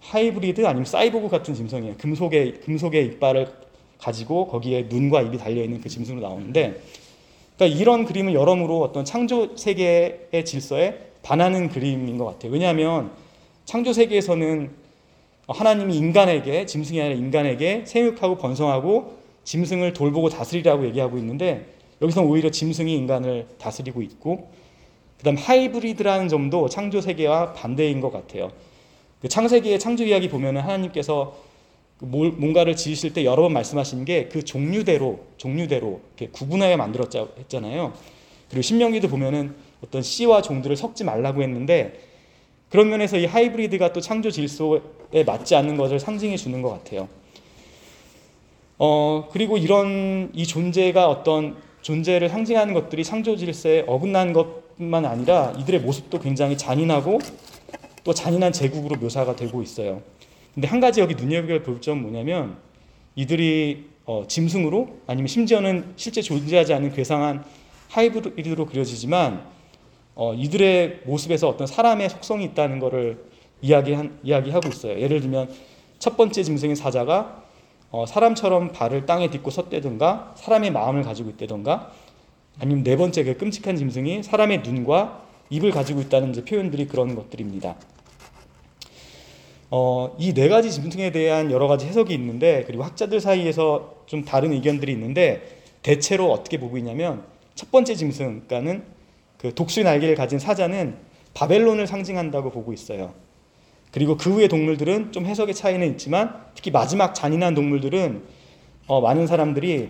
하이브리드 0.01 0.65
아니면 0.65 0.85
사이보그 0.85 1.29
같은 1.29 1.53
짐승이에요. 1.53 1.95
금속의 1.97 2.61
금속의 2.61 3.05
이빨을 3.05 3.47
가지고 3.97 4.47
거기에 4.47 4.87
눈과 4.89 5.21
입이 5.21 5.37
달려 5.37 5.63
있는 5.63 5.81
그 5.81 5.89
짐승으로 5.89 6.25
나오는데, 6.25 6.81
그러니까 7.57 7.79
이런 7.79 8.05
그림은 8.05 8.33
여러모로 8.33 8.81
어떤 8.81 9.03
창조 9.03 9.57
세계의 9.57 10.45
질서에 10.45 11.09
반하는 11.21 11.69
그림인 11.69 12.17
것 12.17 12.25
같아요. 12.25 12.51
왜냐하면 12.51 13.11
창조 13.65 13.91
세계에서는 13.91 14.71
하나님이 15.47 15.97
인간에게 15.97 16.65
짐승이 16.65 17.01
아니라 17.01 17.15
인간에게 17.17 17.83
생육하고 17.85 18.37
번성하고 18.37 19.17
짐승을 19.43 19.93
돌보고 19.93 20.29
다스리라고 20.29 20.85
얘기하고 20.85 21.17
있는데 21.17 21.65
여기서 22.01 22.21
오히려 22.21 22.49
짐승이 22.49 22.95
인간을 22.95 23.47
다스리고 23.57 24.01
있고 24.01 24.49
그다음 25.17 25.35
하이브리드라는 25.35 26.29
점도 26.29 26.69
창조 26.69 27.01
세계와 27.01 27.53
반대인 27.53 27.99
것 27.99 28.11
같아요. 28.11 28.51
그 29.21 29.27
창세기의 29.27 29.79
창조 29.79 30.03
이야기 30.05 30.29
보면은 30.29 30.61
하나님께서 30.61 31.35
그 31.99 32.05
뭔가를 32.05 32.75
지으실 32.75 33.13
때 33.13 33.25
여러 33.25 33.43
번 33.43 33.53
말씀하신 33.53 34.05
게 34.05 34.29
그 34.31 34.43
종류대로 34.43 35.19
종류대로 35.37 35.99
이렇게 36.17 36.31
구분하여 36.31 36.77
만들었자 36.77 37.27
했잖아요. 37.39 37.93
그리고 38.49 38.61
신명기도 38.61 39.09
보면은 39.09 39.53
어떤 39.83 40.01
씨와 40.01 40.41
종들을 40.41 40.75
섞지 40.75 41.03
말라고 41.03 41.41
했는데 41.43 41.99
그런 42.69 42.89
면에서 42.89 43.17
이 43.17 43.25
하이브리드가 43.25 43.93
또 43.93 43.99
창조 43.99 44.31
질서에 44.31 45.23
맞지 45.25 45.55
않는 45.55 45.75
것을 45.75 45.99
상징해 45.99 46.37
주는 46.37 46.61
것 46.61 46.69
같아요. 46.69 47.07
어 48.77 49.27
그리고 49.31 49.57
이런 49.57 50.31
이 50.33 50.45
존재가 50.45 51.09
어떤 51.09 51.57
존재를 51.81 52.29
상징하는 52.29 52.73
것들이 52.73 53.03
창조 53.03 53.35
질서에 53.35 53.83
어긋난 53.87 54.31
것뿐만 54.31 55.05
아니라 55.05 55.53
이들의 55.57 55.81
모습도 55.81 56.19
굉장히 56.19 56.57
잔인하고 56.57 57.19
또 58.09 58.13
잔인한 58.15 58.51
제국으로 58.51 58.95
묘사가 58.95 59.35
되고 59.35 59.61
있어요. 59.61 60.01
근데 60.55 60.67
한 60.67 60.79
가지 60.79 60.99
여기 60.99 61.13
눈여겨볼 61.13 61.79
점은 61.79 62.01
뭐냐면 62.01 62.57
이들이 63.15 63.85
어, 64.03 64.23
짐승으로 64.27 65.01
아니면 65.05 65.27
심지어는 65.27 65.93
실제 65.95 66.19
존재하지 66.23 66.73
않는 66.73 66.91
괴상한 66.91 67.45
하이브리드로 67.89 68.65
그려지지만 68.65 69.45
어, 70.15 70.33
이들의 70.33 71.01
모습에서 71.05 71.49
어떤 71.49 71.67
사람의 71.67 72.09
속성이 72.09 72.45
있다는 72.45 72.79
것을 72.79 73.23
이야기한, 73.61 74.17
이야기하고 74.23 74.69
있어요. 74.69 74.99
예를 74.99 75.21
들면 75.21 75.51
첫 75.99 76.17
번째 76.17 76.41
짐승인 76.41 76.75
사자가 76.75 77.43
어, 77.91 78.07
사람처럼 78.07 78.71
발을 78.71 79.05
땅에 79.05 79.29
딛고 79.29 79.51
섰다든가 79.51 80.33
사람의 80.35 80.71
마음을 80.71 81.03
가지고 81.03 81.29
있다든가 81.29 81.91
아니면 82.59 82.83
네 82.83 82.97
번째 82.97 83.23
그 83.23 83.37
끔찍한 83.37 83.75
짐승이 83.75 84.23
사람의 84.23 84.63
눈과 84.63 85.29
입을 85.51 85.69
가지고 85.69 86.01
있다는 86.01 86.31
표현들이 86.45 86.87
그런 86.87 87.13
것들입니다. 87.13 87.75
어, 89.71 90.15
이 90.17 90.33
네 90.33 90.47
가지 90.49 90.71
짐승에 90.71 91.11
대한 91.11 91.51
여러 91.51 91.67
가지 91.67 91.85
해석이 91.85 92.13
있는데 92.13 92.63
그리고 92.65 92.83
학자들 92.83 93.19
사이에서 93.19 94.03
좀 94.07 94.25
다른 94.25 94.51
의견들이 94.51 94.91
있는데 94.93 95.59
대체로 95.83 96.31
어떻게 96.31 96.59
보고 96.59 96.77
있냐면 96.77 97.23
첫 97.55 97.71
번째 97.71 97.93
짐승, 97.93 98.43
그러니까는 98.47 98.83
그 99.37 99.53
독수리 99.53 99.83
날개를 99.85 100.15
가진 100.15 100.39
사자는 100.39 100.95
바벨론을 101.33 101.87
상징한다고 101.87 102.49
보고 102.51 102.73
있어요. 102.73 103.13
그리고 103.91 104.17
그 104.17 104.31
후의 104.31 104.47
동물들은 104.47 105.11
좀 105.11 105.25
해석의 105.25 105.55
차이는 105.55 105.87
있지만 105.91 106.35
특히 106.55 106.71
마지막 106.71 107.13
잔인한 107.13 107.53
동물들은 107.55 108.23
어, 108.87 109.01
많은 109.01 109.27
사람들이 109.27 109.89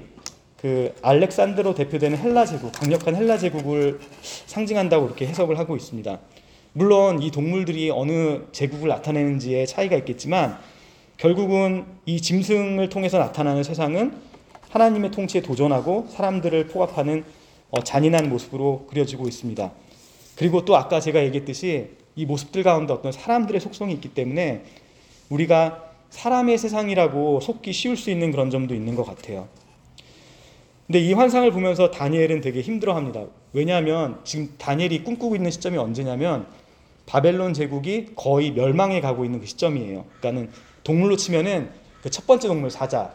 그 0.58 0.94
알렉산드로 1.02 1.74
대표되는 1.74 2.18
헬라 2.18 2.46
제국, 2.46 2.72
강력한 2.74 3.16
헬라 3.16 3.38
제국을 3.38 4.00
상징한다고 4.22 5.06
이렇게 5.06 5.26
해석을 5.28 5.58
하고 5.58 5.76
있습니다. 5.78 6.20
물론 6.74 7.22
이 7.22 7.32
동물들이 7.32 7.90
어느 7.90 8.42
제국을 8.52 8.90
나타내는지에 8.90 9.66
차이가 9.66 9.96
있겠지만 9.98 10.60
결국은 11.18 11.86
이 12.06 12.22
짐승을 12.22 12.90
통해서 12.90 13.18
나타나는 13.18 13.64
세상은 13.64 14.14
하나님의 14.70 15.12
통치에 15.12 15.42
도전하고 15.42 16.08
사람들을 16.12 16.68
포갑하는 16.68 17.24
어, 17.72 17.84
잔인한 17.84 18.30
모습으로 18.30 18.86
그려지고 18.88 19.28
있습니다. 19.28 19.72
그리고 20.36 20.64
또 20.64 20.76
아까 20.76 21.00
제가 21.00 21.24
얘기했듯이 21.26 21.90
이 22.16 22.26
모습들 22.26 22.64
가운데 22.64 22.94
어떤 22.94 23.12
사람들의 23.12 23.60
속성이 23.60 23.94
있기 23.94 24.10
때문에 24.10 24.64
우리가 25.30 25.86
사람의 26.10 26.58
세상이라고 26.58 27.40
속기 27.40 27.74
쉬울 27.74 27.98
수 27.98 28.10
있는 28.10 28.32
그런 28.32 28.50
점도 28.50 28.74
있는 28.74 28.96
것 28.96 29.04
같아요. 29.04 29.48
근데 30.88 31.00
이 31.00 31.14
환상을 31.14 31.52
보면서 31.52 31.92
다니엘은 31.92 32.42
되게 32.42 32.62
힘들어 32.62 32.96
합니다. 32.96 33.26
왜냐하면 33.54 34.20
지금 34.24 34.54
다니엘이 34.58 35.04
꿈꾸고 35.04 35.36
있는 35.36 35.52
시점이 35.52 35.78
언제냐면 35.78 36.48
바벨론 37.10 37.54
제국이 37.56 38.10
거의 38.16 38.52
멸망해 38.52 39.02
가고 39.02 39.26
있는 39.26 39.40
그 39.40 39.48
시점이에요. 39.48 40.06
그러니까는 40.20 40.52
동물로 40.84 41.18
치면은 41.18 41.70
그 42.04 42.10
첫 42.10 42.28
번째 42.28 42.48
동물 42.48 42.70
사자, 42.70 43.14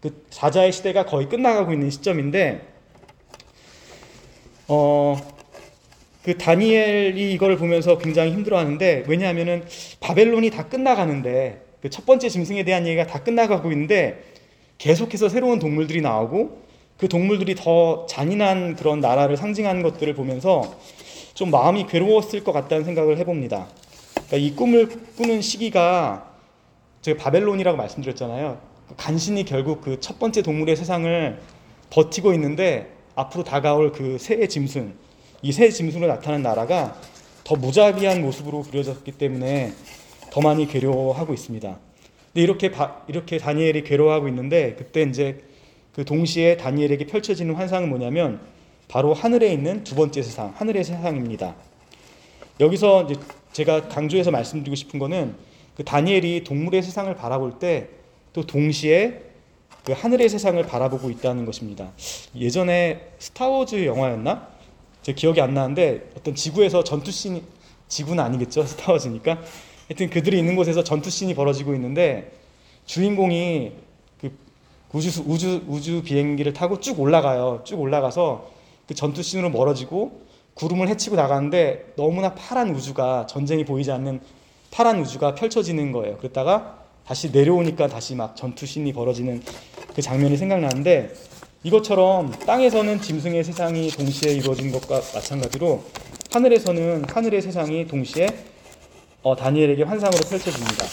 그 0.00 0.24
사자의 0.30 0.72
시대가 0.72 1.04
거의 1.04 1.28
끝나가고 1.28 1.72
있는 1.72 1.90
시점인데, 1.90 2.66
어, 4.68 5.16
그 6.24 6.38
다니엘이 6.38 7.32
이걸 7.34 7.56
보면서 7.58 7.98
굉장히 7.98 8.32
힘들어하는데 8.32 9.04
왜냐하면은 9.06 9.64
바벨론이 10.00 10.50
다 10.50 10.68
끝나가는데 10.68 11.62
그 11.82 11.90
첫 11.90 12.06
번째 12.06 12.30
짐승에 12.30 12.64
대한 12.64 12.86
얘기가 12.86 13.06
다 13.06 13.22
끝나가고 13.22 13.70
있는데 13.72 14.24
계속해서 14.78 15.28
새로운 15.28 15.58
동물들이 15.58 16.00
나오고 16.00 16.62
그 16.96 17.08
동물들이 17.08 17.54
더 17.54 18.06
잔인한 18.06 18.74
그런 18.74 19.00
나라를 19.00 19.36
상징하는 19.36 19.82
것들을 19.82 20.14
보면서 20.14 20.62
좀 21.34 21.50
마음이 21.50 21.86
괴로웠을 21.86 22.44
것 22.44 22.52
같다는 22.52 22.84
생각을 22.84 23.18
해봅니다. 23.18 23.66
그러니까 24.14 24.36
이 24.36 24.54
꿈을 24.54 24.88
꾸는 25.16 25.40
시기가 25.42 26.32
제가 27.02 27.22
바벨론이라고 27.22 27.76
말씀드렸잖아요. 27.76 28.58
간신히 28.96 29.44
결국 29.44 29.80
그 29.80 29.98
첫 30.00 30.18
번째 30.18 30.42
동물의 30.42 30.76
세상을 30.76 31.40
버티고 31.90 32.32
있는데 32.34 32.92
앞으로 33.14 33.44
다가올 33.44 33.92
그 33.92 34.18
새의 34.18 34.48
짐승, 34.48 34.94
이새 35.42 35.70
짐승으로 35.70 36.08
나타난 36.08 36.42
나라가 36.42 36.96
더 37.44 37.56
무자비한 37.56 38.22
모습으로 38.22 38.62
그려졌기 38.62 39.12
때문에 39.12 39.72
더 40.30 40.40
많이 40.40 40.66
괴로워하고 40.66 41.34
있습니다. 41.34 41.78
근데 42.32 42.42
이렇게 42.42 42.70
바, 42.70 43.02
이렇게 43.06 43.38
다니엘이 43.38 43.84
괴로워하고 43.84 44.28
있는데 44.28 44.74
그때 44.76 45.02
이제 45.02 45.42
그 45.94 46.04
동시에 46.04 46.56
다니엘에게 46.56 47.06
펼쳐지는 47.06 47.54
환상은 47.54 47.88
뭐냐면 47.88 48.40
바로 48.88 49.14
하늘에 49.14 49.52
있는 49.52 49.84
두 49.84 49.94
번째 49.94 50.22
세상, 50.22 50.52
하늘의 50.56 50.84
세상입니다. 50.84 51.54
여기서 52.60 53.04
이제 53.04 53.20
제가 53.52 53.88
강조해서 53.88 54.30
말씀드리고 54.30 54.74
싶은 54.74 54.98
거는 54.98 55.34
그 55.76 55.84
다니엘이 55.84 56.44
동물의 56.44 56.82
세상을 56.82 57.14
바라볼 57.14 57.58
때 57.58 58.04
또 58.34 58.44
동시에 58.44 59.22
그 59.84 59.92
하늘의 59.92 60.28
세상을 60.28 60.62
바라보고 60.66 61.08
있다는 61.08 61.46
것입니다. 61.46 61.92
예전에 62.36 63.12
스타워즈 63.18 63.86
영화였나? 63.86 64.48
제 65.02 65.12
기억이 65.12 65.40
안 65.40 65.54
나는데 65.54 66.10
어떤 66.18 66.34
지구에서 66.34 66.82
전투씬 66.84 67.42
지구는 67.88 68.22
아니겠죠 68.22 68.64
스타워즈니까 68.66 69.40
하여튼 69.88 70.10
그들이 70.10 70.38
있는 70.38 70.56
곳에서 70.56 70.82
전투씬이 70.82 71.34
벌어지고 71.34 71.74
있는데 71.74 72.32
주인공이 72.86 73.72
그 74.20 74.36
우주 74.92 75.22
우주 75.26 75.62
우주 75.68 76.02
비행기를 76.02 76.52
타고 76.52 76.80
쭉 76.80 76.98
올라가요. 76.98 77.62
쭉 77.64 77.80
올라가서 77.80 78.50
그 78.86 78.94
전투씬으로 78.94 79.50
멀어지고 79.50 80.22
구름을 80.54 80.88
헤치고 80.88 81.16
나가는데 81.16 81.94
너무나 81.96 82.34
파란 82.34 82.74
우주가 82.74 83.26
전쟁이 83.26 83.64
보이지 83.64 83.90
않는 83.92 84.20
파란 84.70 85.00
우주가 85.00 85.34
펼쳐지는 85.34 85.92
거예요. 85.92 86.16
그랬다가 86.18 86.84
다시 87.06 87.30
내려오니까 87.30 87.86
다시 87.88 88.14
막 88.14 88.36
전투씬이 88.36 88.92
벌어지는 88.92 89.42
그 89.94 90.02
장면이 90.02 90.36
생각나는데 90.36 91.14
이것처럼 91.62 92.30
땅에서는 92.30 93.00
짐승의 93.00 93.44
세상이 93.44 93.88
동시에 93.88 94.32
이루어진 94.32 94.70
것과 94.70 95.00
마찬가지로 95.14 95.82
하늘에서는 96.32 97.04
하늘의 97.08 97.42
세상이 97.42 97.86
동시에 97.86 98.26
어, 99.22 99.34
다니엘에게 99.34 99.84
환상으로 99.84 100.18
펼쳐집니다. 100.28 100.84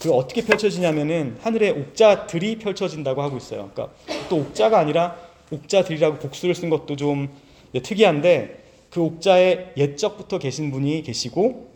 그 0.00 0.12
어떻게 0.12 0.42
펼쳐지냐면은 0.42 1.36
하늘의 1.42 1.72
옥자들이 1.72 2.58
펼쳐진다고 2.58 3.20
하고 3.20 3.36
있어요. 3.36 3.70
그러니까 3.74 3.94
또 4.30 4.36
옥자가 4.36 4.78
아니라 4.78 5.16
옥자들이라고 5.50 6.18
복수를 6.18 6.54
쓴 6.54 6.70
것도 6.70 6.96
좀 6.96 7.28
특이한데 7.72 8.64
그 8.90 9.00
옥자에 9.00 9.72
옛적부터 9.76 10.38
계신 10.38 10.70
분이 10.70 11.02
계시고 11.02 11.70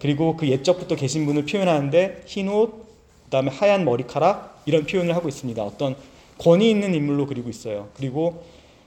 그리고 0.00 0.36
그 0.36 0.48
옛적부터 0.48 0.96
계신 0.96 1.26
분을 1.26 1.44
표현하는데 1.44 2.22
흰 2.26 2.48
옷, 2.48 2.86
그다음에 3.24 3.50
하얀 3.50 3.84
머리카락 3.84 4.62
이런 4.66 4.86
표현을 4.86 5.14
하고 5.14 5.28
있습니다. 5.28 5.62
어떤 5.62 5.94
권위 6.38 6.70
있는 6.70 6.94
인물로 6.94 7.26
그리고 7.26 7.50
있어요. 7.50 7.88
그리고 7.94 8.42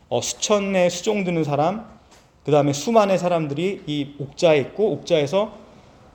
어, 0.09 0.21
수천의 0.21 0.89
수종 0.89 1.23
드는 1.23 1.43
사람, 1.43 1.87
그다음에 2.45 2.73
수만의 2.73 3.17
사람들이 3.17 3.83
이 3.85 4.15
옥자에 4.19 4.59
있고 4.59 4.91
옥자에서 4.91 5.57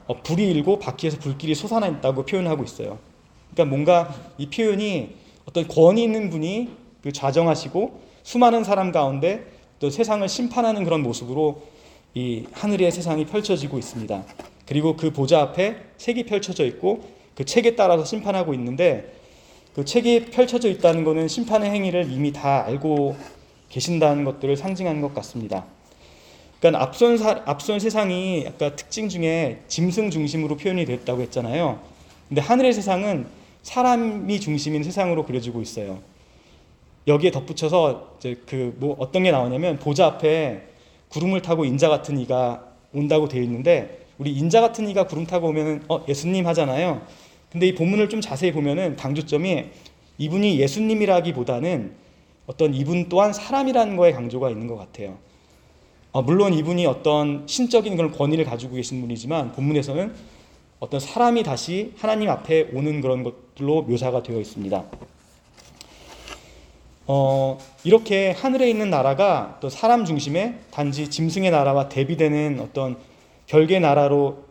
어, 0.09 0.23
불이 0.23 0.51
일고 0.51 0.79
바퀴에서 0.79 1.19
불길이 1.19 1.55
솟아나 1.55 1.87
있다고 1.87 2.27
표현하고 2.27 2.65
있어요. 2.65 2.99
그러니까 3.53 3.77
뭔가 3.77 4.15
이 4.37 4.49
표현이 4.49 5.11
어떤 5.47 5.69
권위 5.69 6.03
있는 6.03 6.29
분이 6.29 6.71
그 7.03 7.13
좌정하시고 7.13 8.08
수많은 8.29 8.63
사람 8.63 8.93
가운데 8.93 9.47
또 9.81 9.89
세상을 9.89 10.29
심판하는 10.29 10.85
그런 10.85 11.03
모습으로 11.03 11.63
이 12.13 12.45
하늘의 12.53 12.93
세상이 12.93 13.25
펼쳐지고 13.25 13.79
있습니다. 13.79 14.23
그리고 14.67 14.99
그 14.99 15.15
보좌 15.15 15.41
앞에 15.41 15.77
책이 15.97 16.27
펼쳐져 16.27 16.67
있고 16.67 17.09
그 17.35 17.47
책에 17.47 17.75
따라서 17.75 18.05
심판하고 18.05 18.53
있는데 18.53 19.15
그 19.75 19.87
책이 19.87 20.27
펼쳐져 20.27 20.69
있다는 20.69 21.05
것은 21.05 21.27
심판의 21.27 21.71
행위를 21.71 22.13
이미 22.13 22.31
다 22.31 22.67
알고 22.67 23.17
계신다는 23.71 24.25
것들을 24.25 24.59
상징하는 24.59 25.01
것 25.01 25.15
같습니다. 25.15 25.65
그러니까 26.61 26.83
앞선 26.83 27.17
사, 27.17 27.41
앞선 27.47 27.81
세상이 27.81 28.45
아까 28.47 28.77
특징 28.77 29.09
중에 29.09 29.63
짐승 29.69 30.11
중심으로 30.11 30.59
표현이 30.59 30.85
됐다고 30.85 31.23
했잖아요. 31.23 31.81
근데 32.29 32.43
하늘의 32.43 32.75
세상은 32.75 33.27
사람이 33.63 34.39
중심인 34.39 34.83
세상으로 34.83 35.25
그려지고 35.25 35.63
있어요. 35.63 36.18
여기에 37.09 37.31
덧붙여서 37.33 38.17
이제 38.19 38.37
그 38.47 38.75
뭐 38.79 38.95
어떤 38.99 39.23
게 39.25 39.31
나오냐면 39.31 39.79
보좌 39.79 40.07
앞에 40.07 40.63
구름을 41.09 41.43
타고 41.43 41.65
인자 41.65 41.89
같은 41.89 42.19
이가 42.19 42.67
온다고 42.93 43.29
되어 43.29 43.43
있는데 43.43 44.07
우리 44.19 44.33
인자 44.33 44.61
같은 44.61 44.89
이가 44.89 45.07
구름 45.07 45.27
타고 45.27 45.49
오면은 45.49 45.83
어 45.89 46.05
예수님 46.09 46.47
하잖아요. 46.47 47.03
근데 47.51 47.67
이 47.67 47.75
본문을 47.75 48.09
좀 48.09 48.21
자세히 48.21 48.53
보면은 48.53 48.97
강조점이 48.97 49.65
이분이 50.19 50.61
예수님이라기보다는 50.61 51.93
어떤 52.47 52.75
이분 52.75 53.09
또한 53.09 53.33
사람이라는 53.33 53.97
거에 53.97 54.13
강조가 54.13 54.51
있는 54.51 54.67
것 54.67 54.77
같아요. 54.77 55.19
어, 56.13 56.23
물론 56.23 56.55
이분이 56.55 56.87
어떤 56.87 57.47
신적인 57.47 57.97
그런 57.97 58.11
권위를 58.13 58.45
가지고 58.45 58.77
계신 58.77 59.01
분이지만 59.01 59.53
본문에서는 59.53 60.13
어떤 60.81 61.01
사람이 61.01 61.43
다시 61.43 61.93
하나님 61.99 62.31
앞에 62.31 62.69
오는 62.73 63.01
그런 63.01 63.23
것들로 63.23 63.83
묘사가 63.83 64.23
되어 64.23 64.41
있습니다. 64.41 64.85
어, 67.11 67.59
이렇게 67.85 68.33
하늘에 68.33 68.69
있는 68.69 68.91
나라가 68.91 69.57
또 69.61 69.71
사람 69.71 70.05
중심의 70.05 70.57
단지 70.71 71.09
짐승의 71.09 71.51
나라와 71.51 71.89
대비되는 71.89 72.61
어떤 72.61 72.99
별개 73.47 73.79
나라로 73.79 74.45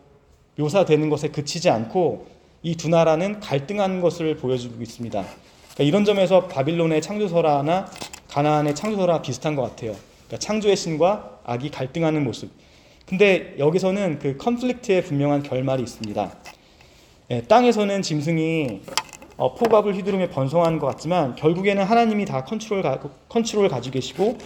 묘사되는 0.57 1.07
것에 1.09 1.29
그치지 1.29 1.69
않고 1.69 2.25
이 2.63 2.75
두 2.75 2.89
나라는 2.89 3.39
갈등하는 3.39 4.01
것을 4.01 4.37
보여주고 4.37 4.81
있습니다. 4.81 5.21
그러니까 5.21 5.83
이런 5.83 6.03
점에서 6.03 6.47
바빌론의 6.47 7.01
창조설화나 7.03 7.91
가나안의 8.27 8.73
창조설화 8.73 9.21
비슷한 9.21 9.55
것 9.55 9.61
같아요. 9.61 9.95
그러니까 10.25 10.39
창조의 10.39 10.75
신과 10.75 11.41
악이 11.45 11.69
갈등하는 11.69 12.23
모습. 12.23 12.49
근데 13.05 13.55
여기서는 13.59 14.17
그 14.19 14.35
conflict의 14.37 15.03
분명한 15.03 15.43
결말이 15.43 15.83
있습니다. 15.83 16.35
예, 17.29 17.41
땅에서는 17.41 18.01
짐승이 18.01 18.81
어, 19.37 19.53
폭압을 19.53 19.95
휘두르며 19.95 20.29
번성하는 20.29 20.79
것 20.79 20.87
같지만 20.87 21.35
결국에는 21.35 21.83
하나님이 21.83 22.25
다 22.25 22.43
컨트롤 22.43 22.81
가, 22.81 22.99
컨트롤 23.29 23.69
가지고 23.69 23.93
계시고 23.93 24.37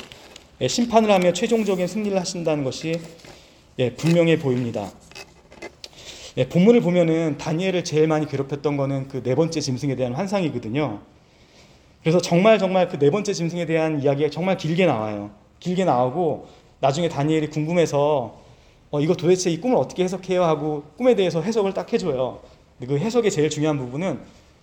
예, 0.59 0.67
심판을 0.67 1.09
하며 1.09 1.31
최종적인 1.31 1.87
승리를 1.87 2.17
하신다는 2.19 2.65
것이 2.65 2.99
예, 3.79 3.95
분명해 3.95 4.39
보입니다. 4.39 4.91
예, 6.35 6.47
본문을 6.47 6.81
보면은 6.81 7.37
다니엘을 7.37 7.85
제일 7.85 8.07
많이 8.07 8.27
괴롭혔던 8.27 8.75
거는 8.75 9.07
그 9.07 9.23
네 9.23 9.33
번째 9.33 9.61
짐승에 9.61 9.95
대한 9.95 10.13
환상이거든요. 10.13 10.99
그래서 12.01 12.19
정말 12.19 12.59
정말 12.59 12.89
그 12.89 12.97
네 12.99 13.09
번째 13.09 13.31
짐승에 13.31 13.65
대한 13.65 14.01
이야기가 14.01 14.29
정말 14.29 14.57
길게 14.57 14.85
나와요. 14.85 15.31
길게 15.59 15.85
나오고 15.85 16.47
나중에 16.81 17.07
다니엘이 17.07 17.47
궁금해서 17.47 18.41
어, 18.91 18.99
이거 18.99 19.15
도대체 19.15 19.49
이 19.49 19.61
꿈을 19.61 19.77
어떻게 19.77 20.03
해석해요 20.03 20.43
하고 20.43 20.83
꿈에 20.97 21.15
대해서 21.15 21.41
해석을 21.41 21.73
딱 21.73 21.93
해줘요. 21.93 22.39
그 22.85 22.97
해석의 22.97 23.31
제일 23.31 23.49
중요한 23.49 23.77
부분은 23.77 24.19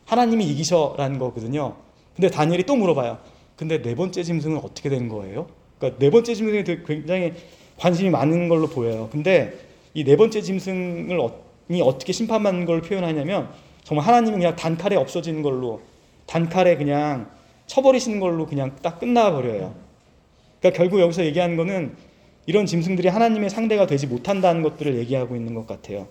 하나님이 0.09 0.45
이기셔라는 0.47 1.19
거거든요. 1.19 1.77
근데 2.17 2.31
다니엘이 2.31 2.65
또 2.65 2.77
물어봐요. 2.77 3.19
근데 3.57 3.83
네 3.83 3.95
번째 3.95 4.23
짐승은 4.23 4.59
어떻게 4.59 4.89
된 4.89 5.09
거예요? 5.09 5.47
그러니까 5.79 5.99
네 5.99 6.11
번째 6.11 6.35
짐승에 6.35 6.65
굉장히 6.87 7.35
관심이 7.77 8.09
많은 8.11 8.49
걸로 8.49 8.67
보여요. 8.69 9.09
근데 9.13 9.53
이 9.95 10.05
네 10.05 10.17
번째 10.17 10.41
짐승을 10.41 11.19
이 11.71 11.83
어떻게 11.83 12.13
심판받는 12.13 12.65
걸 12.65 12.81
표현하냐면 12.81 13.51
정말 13.85 14.07
하나님이 14.07 14.37
그냥 14.37 14.57
단칼에 14.57 14.97
없어지는 14.97 15.43
걸로 15.43 15.83
단칼에 16.27 16.77
그냥 16.77 17.31
쳐버리시는 17.67 18.19
걸로 18.21 18.47
그냥 18.47 18.77
딱 18.81 18.99
끝나버려요. 18.99 19.75
그러니까 20.61 20.79
결국 20.79 21.01
여기서 21.01 21.25
얘기하는 21.27 21.57
거는 21.57 21.97
이런 22.47 22.65
짐승들이 22.65 23.09
하나님의 23.09 23.51
상대가 23.51 23.87
되지 23.87 24.07
못한다는 24.07 24.63
것들을 24.63 24.97
얘기하고 24.99 25.37
있는 25.37 25.55
것 25.55 25.67
같아요. 25.67 26.09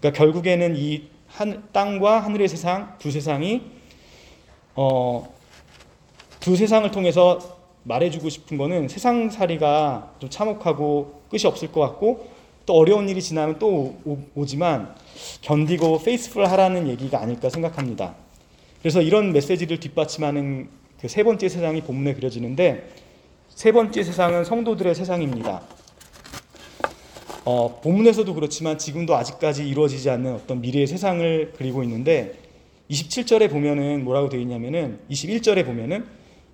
그러니까 0.00 0.18
결국에는 0.18 0.74
이 0.76 1.04
한, 1.34 1.62
땅과 1.72 2.20
하늘의 2.20 2.48
세상 2.48 2.96
두 2.98 3.10
세상이 3.10 3.62
어, 4.74 5.32
두 6.40 6.56
세상을 6.56 6.90
통해서 6.90 7.38
말해주고 7.84 8.28
싶은 8.28 8.56
거는 8.56 8.88
세상살이가 8.88 10.14
좀 10.18 10.30
참혹하고 10.30 11.22
끝이 11.30 11.44
없을 11.44 11.70
것 11.70 11.80
같고 11.80 12.28
또 12.66 12.74
어려운 12.74 13.08
일이 13.08 13.20
지나면 13.20 13.58
또 13.58 13.96
오, 14.34 14.46
지만 14.46 14.94
견디고 15.42 16.00
페이스풀 16.00 16.46
하라는 16.46 16.88
얘기가 16.88 17.20
아닐까 17.20 17.50
생각합니다. 17.50 18.14
그래서 18.80 19.02
이런 19.02 19.32
메시지를 19.32 19.80
뒷받침하는 19.80 20.68
그 21.04 21.08
세 21.08 21.22
번째 21.22 21.50
세상이 21.50 21.82
본문에 21.82 22.14
그려지는데 22.14 22.88
세 23.50 23.72
번째 23.72 24.02
세상은 24.02 24.42
성도들의 24.42 24.94
세상입니다. 24.94 25.60
어, 27.44 27.78
본문에서도 27.82 28.32
그렇지만 28.32 28.78
지금도 28.78 29.14
아직까지 29.16 29.68
이루어지지 29.68 30.08
않는 30.08 30.34
어떤 30.34 30.62
미래의 30.62 30.86
세상을 30.86 31.52
그리고 31.56 31.82
있는데 31.82 32.38
27절에 32.90 33.50
보면은 33.50 34.02
뭐라고 34.04 34.30
되어 34.30 34.40
있냐면은 34.40 34.98
21절에 35.10 35.66
보면은 35.66 36.06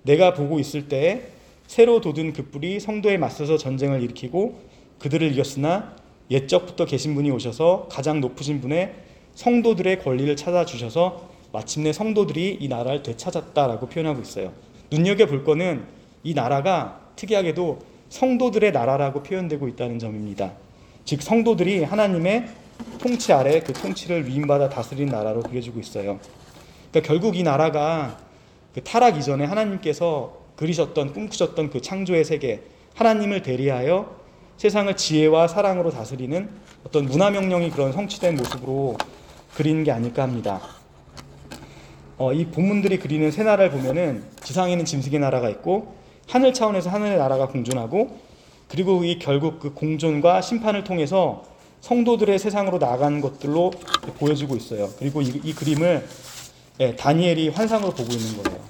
내가 0.03 0.33
보고 0.33 0.59
있을 0.59 0.89
때에 0.89 1.21
새로 1.65 2.01
돋은 2.01 2.33
그 2.33 2.49
뿔이 2.49 2.81
성도에 2.81 3.17
맞서서 3.17 3.57
전쟁을 3.57 4.01
일으키고 4.03 4.59
그들을 4.99 5.31
이겼으나 5.31 5.95
옛적부터 6.29 6.85
계신 6.85 7.15
분이 7.15 7.31
오셔서 7.31 7.87
가장 7.89 8.19
높으신 8.19 8.59
분의 8.59 8.93
성도들의 9.35 9.99
권리를 9.99 10.35
찾아주셔서 10.35 11.29
마침내 11.53 11.93
성도들이 11.93 12.57
이 12.59 12.67
나라를 12.67 13.03
되찾았다라고 13.03 13.87
표현하고 13.87 14.21
있어요. 14.21 14.51
눈여겨볼 14.91 15.45
거는 15.45 15.85
이 16.23 16.33
나라가 16.33 17.11
특이하게도 17.15 17.79
성도들의 18.09 18.73
나라라고 18.73 19.23
표현되고 19.23 19.69
있다는 19.69 19.99
점입니다. 19.99 20.53
즉 21.05 21.21
성도들이 21.21 21.83
하나님의 21.83 22.47
통치 22.99 23.33
아래 23.33 23.59
그 23.61 23.73
통치를 23.73 24.27
위임받아 24.27 24.69
다스린 24.69 25.09
나라로 25.09 25.41
그려지고 25.43 25.79
있어요. 25.79 26.19
그러니까 26.91 27.07
결국 27.07 27.35
이 27.35 27.43
나라가 27.43 28.17
그 28.73 28.83
타락 28.83 29.17
이전에 29.17 29.45
하나님께서 29.45 30.41
그리셨던 30.55 31.13
꿈꾸셨던 31.13 31.69
그 31.69 31.81
창조의 31.81 32.23
세계 32.23 32.63
하나님을 32.95 33.41
대리하여 33.41 34.21
세상을 34.57 34.95
지혜와 34.95 35.47
사랑으로 35.47 35.89
다스리는 35.89 36.49
어떤 36.85 37.05
문화 37.05 37.31
명령이 37.31 37.71
그런 37.71 37.91
성취된 37.91 38.35
모습으로 38.35 38.97
그리는 39.55 39.83
게 39.83 39.91
아닐까 39.91 40.23
합니다. 40.23 40.61
어, 42.17 42.33
이 42.33 42.45
본문들이 42.45 42.99
그리는 42.99 43.31
새 43.31 43.43
나라를 43.43 43.71
보면은 43.71 44.23
지상에는 44.43 44.85
짐승의 44.85 45.19
나라가 45.19 45.49
있고 45.49 45.95
하늘 46.27 46.53
차원에서 46.53 46.91
하늘의 46.91 47.17
나라가 47.17 47.47
공존하고 47.47 48.19
그리고 48.71 49.03
이 49.03 49.19
결국 49.19 49.59
그 49.59 49.73
공존과 49.73 50.41
심판을 50.41 50.83
통해서 50.85 51.43
성도들의 51.81 52.39
세상으로 52.39 52.79
나간 52.79 53.19
것들로 53.21 53.71
보여지고 54.17 54.55
있어요. 54.55 54.89
그리고 54.97 55.21
이, 55.21 55.41
이 55.43 55.53
그림을 55.53 56.07
예, 56.79 56.95
다니엘이 56.95 57.49
환상으로 57.49 57.91
보고 57.91 58.11
있는 58.13 58.41
거예요. 58.43 58.61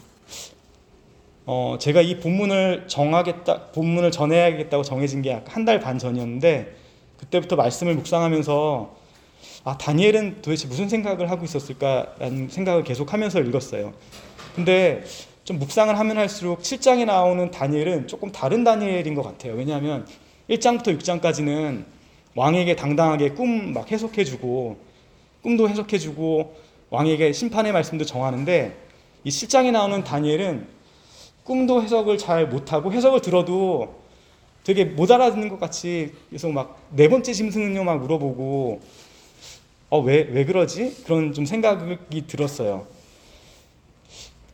어, 1.46 1.78
제가 1.80 2.02
이 2.02 2.20
본문을 2.20 2.86
정하겠다, 2.88 3.68
본문을 3.72 4.12
전해야겠다고 4.12 4.84
정해진 4.84 5.22
게 5.22 5.42
한 5.48 5.66
달 5.66 5.80
반 5.80 6.00
전이었는데 6.00 6.76
그때부터 7.20 7.56
말씀을 7.56 7.96
묵상하면서 7.96 8.96
아 9.64 9.78
다니엘은 9.78 10.42
도대체 10.42 10.68
무슨 10.68 10.90
생각을 10.90 11.30
하고 11.30 11.46
있었을까라는 11.46 12.50
생각을 12.50 12.84
계속하면서 12.84 13.42
읽었어요. 13.42 13.94
근데 14.56 15.04
좀 15.52 15.60
묵상을 15.60 16.00
하면 16.00 16.18
할수록 16.18 16.62
7장에 16.62 17.04
나오는 17.04 17.52
다니엘은 17.52 18.08
조금 18.08 18.32
다른 18.32 18.64
다니엘인 18.64 19.16
것 19.16 19.22
같아요. 19.22 19.54
왜냐하면 19.56 20.08
1장부터 20.50 20.98
6장까지는 20.98 21.84
왕에게 22.36 22.78
당당하게 22.78 23.32
꿈 23.32 23.74
막 23.74 23.92
해석해주고 23.92 24.78
꿈도 25.44 25.68
해석해주고 25.68 26.56
왕에게 26.90 27.34
심판의 27.34 27.74
말씀도 27.74 28.06
정하는데 28.06 28.78
이 29.26 29.30
7장에 29.30 29.72
나오는 29.72 30.02
다니엘은 30.06 30.68
꿈도 31.44 31.84
해석을 31.84 32.18
잘 32.18 32.48
못하고 32.48 32.94
해석을 32.94 33.20
들어도 33.22 33.96
되게 34.64 34.86
못 34.86 35.12
알아듣는 35.12 35.50
것 35.50 35.60
같이 35.60 36.14
그래서 36.30 36.48
막네 36.48 37.10
번째 37.10 37.34
짐승은요 37.34 37.84
막 37.84 38.00
물어보고 38.00 38.80
어 39.90 40.00
왜 40.00 40.30
왜 40.32 40.46
그러지 40.46 41.04
그런 41.04 41.34
좀 41.34 41.44
생각이 41.46 42.26
들었어요. 42.28 42.88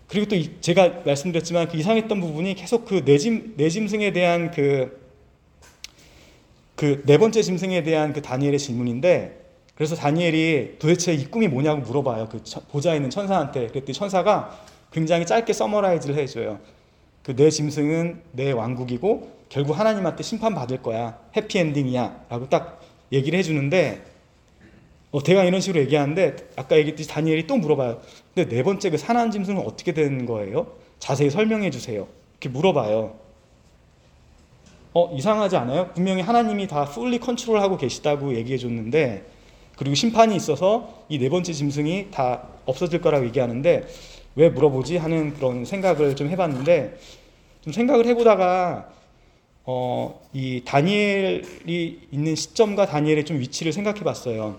그리고 0.08 0.26
또 0.28 0.36
제가 0.62 1.02
말씀드렸지만 1.06 1.68
그 1.68 1.78
이상했던 1.78 2.20
부분이 2.22 2.56
계속 2.56 2.86
그 2.86 3.04
내짐 3.06 3.54
내짐승에 3.58 4.14
대한 4.14 4.52
그 4.52 5.08
그 6.78 7.02
네 7.06 7.18
번째 7.18 7.42
짐승에 7.42 7.82
대한 7.82 8.14
그 8.14 8.22
다니엘의 8.22 8.60
질문인데 8.60 9.46
그래서 9.74 9.96
다니엘이 9.96 10.76
도대체 10.80 11.12
이 11.14 11.26
꿈이 11.26 11.48
뭐냐고 11.48 11.82
물어봐요. 11.82 12.30
그 12.30 12.42
보좌에 12.72 12.96
있는 12.98 13.10
천사한테. 13.10 13.68
그랬더니 13.68 13.94
천사가 13.94 14.60
굉장히 14.92 15.26
짧게 15.26 15.52
서머라이즈를 15.54 16.16
해줘요. 16.16 16.60
그 17.24 17.36
내 17.36 17.50
짐승은 17.50 18.22
내 18.32 18.52
왕국이고 18.52 19.38
결국 19.50 19.78
하나님한테 19.78 20.24
심판받을 20.24 20.82
거야. 20.84 21.18
해피엔딩이야. 21.36 22.26
라고 22.30 22.48
딱 22.48 22.80
얘기를 23.12 23.38
해주는데 23.40 24.04
어, 25.12 25.24
대강 25.24 25.48
이런 25.48 25.62
식으로 25.62 25.82
얘기하는데 25.82 26.36
아까 26.56 26.78
얘기했듯이 26.78 27.10
다니엘이 27.10 27.48
또 27.48 27.56
물어봐요. 27.58 28.02
근데 28.36 28.56
네 28.56 28.64
번째 28.64 28.90
그 28.90 28.98
산한 28.98 29.32
짐승은 29.32 29.66
어떻게 29.66 29.94
되는 29.94 30.26
거예요? 30.26 30.68
자세히 31.00 31.30
설명해 31.30 31.70
주세요. 31.70 32.08
이렇게 32.34 32.50
물어봐요. 32.50 33.16
어 34.94 35.14
이상하지 35.16 35.56
않아요? 35.58 35.92
분명히 35.94 36.22
하나님이 36.22 36.68
다 36.68 36.86
풀리 36.86 37.20
컨트롤하고 37.20 37.78
계시다고 37.78 38.36
얘기해 38.36 38.58
줬는데 38.58 39.26
그리고 39.78 39.96
심판이 39.96 40.36
있어서 40.36 41.06
이 41.10 41.20
네 41.20 41.30
번째 41.30 41.54
짐승이 41.54 42.08
다 42.12 42.44
없어질 42.66 43.00
거라고 43.02 43.26
얘기하는데 43.28 43.88
왜 44.36 44.50
물어보지 44.50 44.98
하는 44.98 45.34
그런 45.34 45.66
생각을 45.66 46.16
좀 46.16 46.30
해봤는데 46.30 46.98
좀 47.62 47.74
생각을 47.74 48.06
해보다가 48.08 48.90
어, 49.66 50.22
이 50.34 50.62
다니엘이 50.66 52.08
있는 52.12 52.36
시점과 52.36 52.86
다니엘의 52.88 53.26
좀 53.26 53.40
위치를 53.40 53.74
생각해 53.74 54.02
봤어요. 54.02 54.58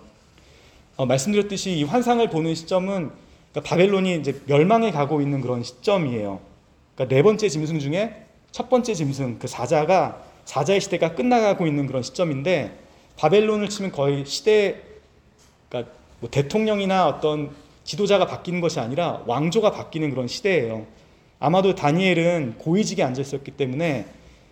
어, 0.99 1.07
말씀드렸듯이 1.07 1.79
이 1.79 1.85
환상을 1.85 2.29
보는 2.29 2.57
시점은 2.57 3.13
그러니까 3.53 3.71
바벨론이 3.71 4.17
이제 4.17 4.43
멸망에 4.47 4.91
가고 4.91 5.21
있는 5.21 5.41
그런 5.41 5.63
시점이에요. 5.63 6.41
그러니까 6.97 7.15
네 7.15 7.23
번째 7.23 7.49
짐승 7.49 7.79
중에 7.79 8.25
첫 8.51 8.69
번째 8.69 8.95
짐승, 8.95 9.39
그 9.39 9.47
사자가 9.47 10.21
사자의 10.45 10.81
시대가 10.81 11.15
끝나가고 11.15 11.69
있는 11.69 11.87
그런 11.87 12.03
시점인데 12.03 12.77
바벨론을 13.17 13.69
치면 13.69 13.93
거의 13.93 14.27
시대, 14.27 14.83
그러니까 15.69 15.93
뭐 16.19 16.31
대통령이나 16.31 17.07
어떤 17.07 17.51
지도자가 17.85 18.27
바뀌는 18.27 18.61
것이 18.61 18.81
아니라 18.81 19.23
왕조가 19.27 19.71
바뀌는 19.71 20.11
그런 20.11 20.27
시대예요. 20.27 20.85
아마도 21.39 21.77
다니엘은 21.77 22.57
고위직에 22.59 23.05
앉아 23.05 23.23
있었기 23.23 23.53
때문에 23.53 24.07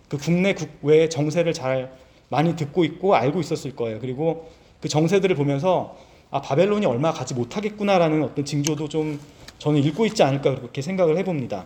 그 0.07 0.17
국내 0.17 0.53
국외 0.53 1.09
정세를 1.09 1.51
잘 1.51 1.91
많이 2.29 2.55
듣고 2.55 2.85
있고 2.85 3.15
알고 3.15 3.41
있었을 3.41 3.75
거예요. 3.75 3.99
그리고 3.99 4.49
그 4.79 4.87
정세들을 4.87 5.35
보면서 5.35 5.97
아 6.29 6.41
바벨론이 6.41 6.85
얼마 6.85 7.11
가지 7.11 7.33
못하겠구나라는 7.33 8.23
어떤 8.23 8.43
징조도 8.43 8.89
좀 8.89 9.19
저는 9.59 9.81
읽고 9.83 10.05
있지 10.05 10.23
않을까 10.23 10.55
그렇게 10.55 10.81
생각을 10.81 11.17
해봅니다. 11.17 11.65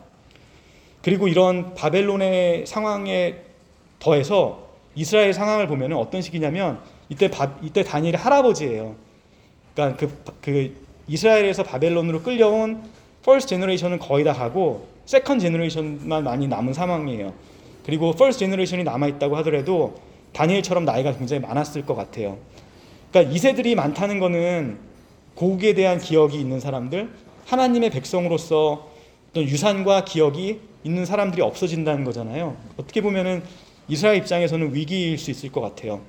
그리고 1.02 1.28
이런 1.28 1.74
바벨론의 1.74 2.66
상황에 2.68 3.38
더해서 4.00 4.70
이스라엘 4.96 5.34
상황을 5.34 5.68
보면 5.68 5.94
어떤 5.94 6.22
식이냐면 6.22 6.80
이때 7.10 7.30
바, 7.30 7.56
이때 7.62 7.84
다니엘이 7.84 8.18
할아버지예요. 8.18 8.96
그러니까 9.74 9.98
그, 9.98 10.34
그 10.42 10.86
이스라엘에서 11.08 11.64
바벨론으로 11.64 12.22
끌려온 12.22 12.84
first 13.24 13.50
generation은 13.50 14.00
거의 14.00 14.24
다 14.24 14.34
가고 14.34 14.88
second 15.06 15.40
generation만 15.40 16.24
많이 16.24 16.48
남은 16.48 16.74
상황이에요. 16.74 17.34
그리고 17.86 18.14
first 18.14 18.46
generation이 18.46 18.84
남아 18.84 19.08
있다고 19.08 19.36
하더라도 19.38 19.96
다니엘처럼 20.34 20.86
나이가 20.86 21.14
굉장히 21.14 21.42
많았을 21.42 21.86
것 21.86 21.96
같아요. 21.96 22.38
그러니까 23.12 23.36
2세들이 23.36 23.76
많다는 23.76 24.20
거는 24.20 24.78
고국에 25.36 25.74
대한 25.74 26.00
기억이 26.00 26.40
있는 26.40 26.60
사람들, 26.60 27.10
하나님의 27.46 27.90
백성으로서 27.90 28.90
어떤 29.30 29.44
유산과 29.44 30.06
기억이 30.06 30.60
있는 30.84 31.06
사람들이 31.06 31.42
없어진다는 31.42 32.04
거잖아요. 32.06 32.58
어떻게 32.78 33.02
보면은 33.02 33.44
이스라엘 33.88 34.18
입장에서는 34.18 34.74
위기일 34.74 35.18
수 35.18 35.32
있을 35.32 35.52
것 35.52 35.62
같아요. 35.62 36.02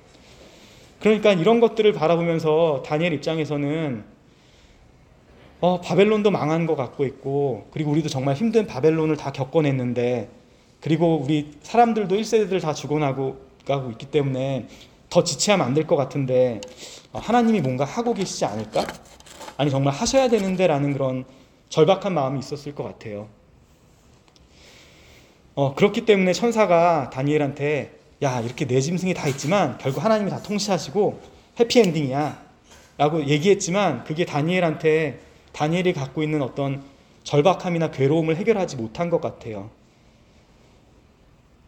그러니까 1.01 1.33
이런 1.33 1.59
것들을 1.61 1.93
바라보면서 1.93 2.83
다니엘 2.87 3.12
입장에서는 3.15 4.05
어, 5.61 5.81
바벨론도 5.81 6.31
망한 6.31 6.67
것 6.67 6.75
같고 6.75 7.05
있고, 7.05 7.69
그리고 7.71 7.93
우리도 7.93 8.09
정말 8.09 8.35
힘든 8.35 8.67
바벨론을 8.67 9.17
다 9.17 9.31
겪어냈는데, 9.31 10.29
그리고 10.81 11.21
우리 11.23 11.53
사람들도 11.62 12.17
1세대들 12.17 12.61
다 12.61 12.75
죽어나고 12.75 13.37
가고 13.65 13.93
있기 13.93 14.07
때문에 14.07 14.67
더 15.12 15.22
지체하면 15.22 15.66
안 15.66 15.75
될 15.75 15.87
것 15.87 15.94
같은데, 15.96 16.62
어, 17.12 17.18
하나님이 17.18 17.61
뭔가 17.61 17.85
하고 17.85 18.14
계시지 18.14 18.46
않을까? 18.46 18.87
아니, 19.59 19.70
정말 19.70 19.92
하셔야 19.92 20.29
되는데라는 20.31 20.94
그런 20.94 21.25
절박한 21.68 22.14
마음이 22.14 22.38
있었을 22.38 22.75
것 22.75 22.83
같아요. 22.85 23.29
어, 25.55 25.75
그렇기 25.75 26.07
때문에 26.07 26.33
천사가 26.33 27.11
다니엘한테 27.11 27.98
야 28.22 28.40
이렇게 28.40 28.66
내 28.66 28.81
짐승이 28.81 29.12
다 29.12 29.29
있지만 29.29 29.77
결국 29.79 30.03
하나님이 30.03 30.31
다 30.31 30.40
통치하시고 30.42 31.20
해피엔딩이야 31.61 32.40
라고 32.96 33.27
얘기했지만 33.27 34.05
그게 34.05 34.25
다니엘한테 34.25 35.20
다니엘이 35.53 35.92
갖고 35.92 36.22
있는 36.22 36.40
어떤 36.40 36.83
절박함이나 37.25 37.90
괴로움을 37.90 38.37
해결하지 38.37 38.77
못한 38.77 39.11
것 39.11 39.20
같아요. 39.20 39.68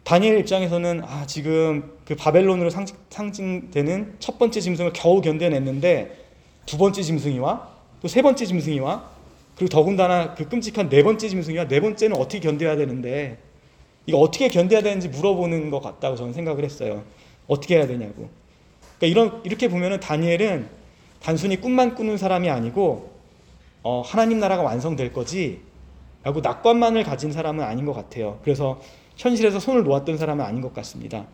다니엘 0.04 0.38
입장에서는 0.40 1.02
아 1.04 1.26
지금 1.26 1.96
그 2.04 2.14
바벨론으로 2.14 2.68
상징, 2.70 3.70
되는첫 3.70 4.38
번째 4.38 4.60
짐승을 4.60 4.92
겨우 4.92 5.22
견뎌냈는데 5.22 6.24
두 6.66 6.76
번째 6.76 7.02
짐승이 7.02 7.38
와, 7.38 7.68
또 8.02 8.08
세 8.08 8.20
번째 8.20 8.44
짐승이 8.44 8.80
와, 8.80 9.08
그리고 9.56 9.70
더군다나 9.70 10.34
그 10.34 10.48
끔찍한 10.48 10.90
네 10.90 11.02
번째 11.02 11.28
짐승이 11.28 11.56
와, 11.56 11.66
네 11.66 11.80
번째는 11.80 12.16
어떻게 12.16 12.40
견뎌야 12.40 12.76
되는데 12.76 13.38
이거 14.06 14.18
어떻게 14.18 14.48
견뎌야 14.48 14.82
되는지 14.82 15.08
물어보는 15.08 15.70
것 15.70 15.80
같다고 15.80 16.16
저는 16.16 16.34
생각을 16.34 16.64
했어요. 16.64 17.02
어떻게 17.46 17.76
해야 17.76 17.86
되냐고. 17.86 18.28
그러니까 18.98 19.06
이런 19.06 19.40
이렇게 19.44 19.68
보면은 19.68 20.00
다니엘은 20.00 20.68
단순히 21.20 21.58
꿈만 21.58 21.94
꾸는 21.94 22.18
사람이 22.18 22.50
아니고 22.50 23.10
어, 23.82 24.02
하나님 24.04 24.38
나라가 24.38 24.62
완성될 24.62 25.14
거지 25.14 25.60
라고 26.22 26.40
낙관만을 26.40 27.04
가진 27.04 27.32
사람은 27.32 27.64
아닌 27.64 27.86
것 27.86 27.94
같아요. 27.94 28.38
그래서 28.44 28.80
현실에서 29.16 29.60
손을 29.60 29.84
놓았던 29.84 30.16
사람은 30.16 30.44
아닌 30.44 30.60
것 30.60 30.74
같습니다. 30.74 31.26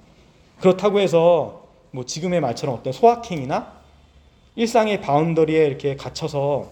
그렇다고 0.61 1.01
해서 1.01 1.65
뭐 1.91 2.05
지금의 2.05 2.41
말처럼 2.41 2.77
어떤 2.77 2.93
소확행이나 2.93 3.81
일상의 4.57 5.01
바운더리에 5.01 5.67
이렇게 5.67 5.97
갇혀서 5.97 6.71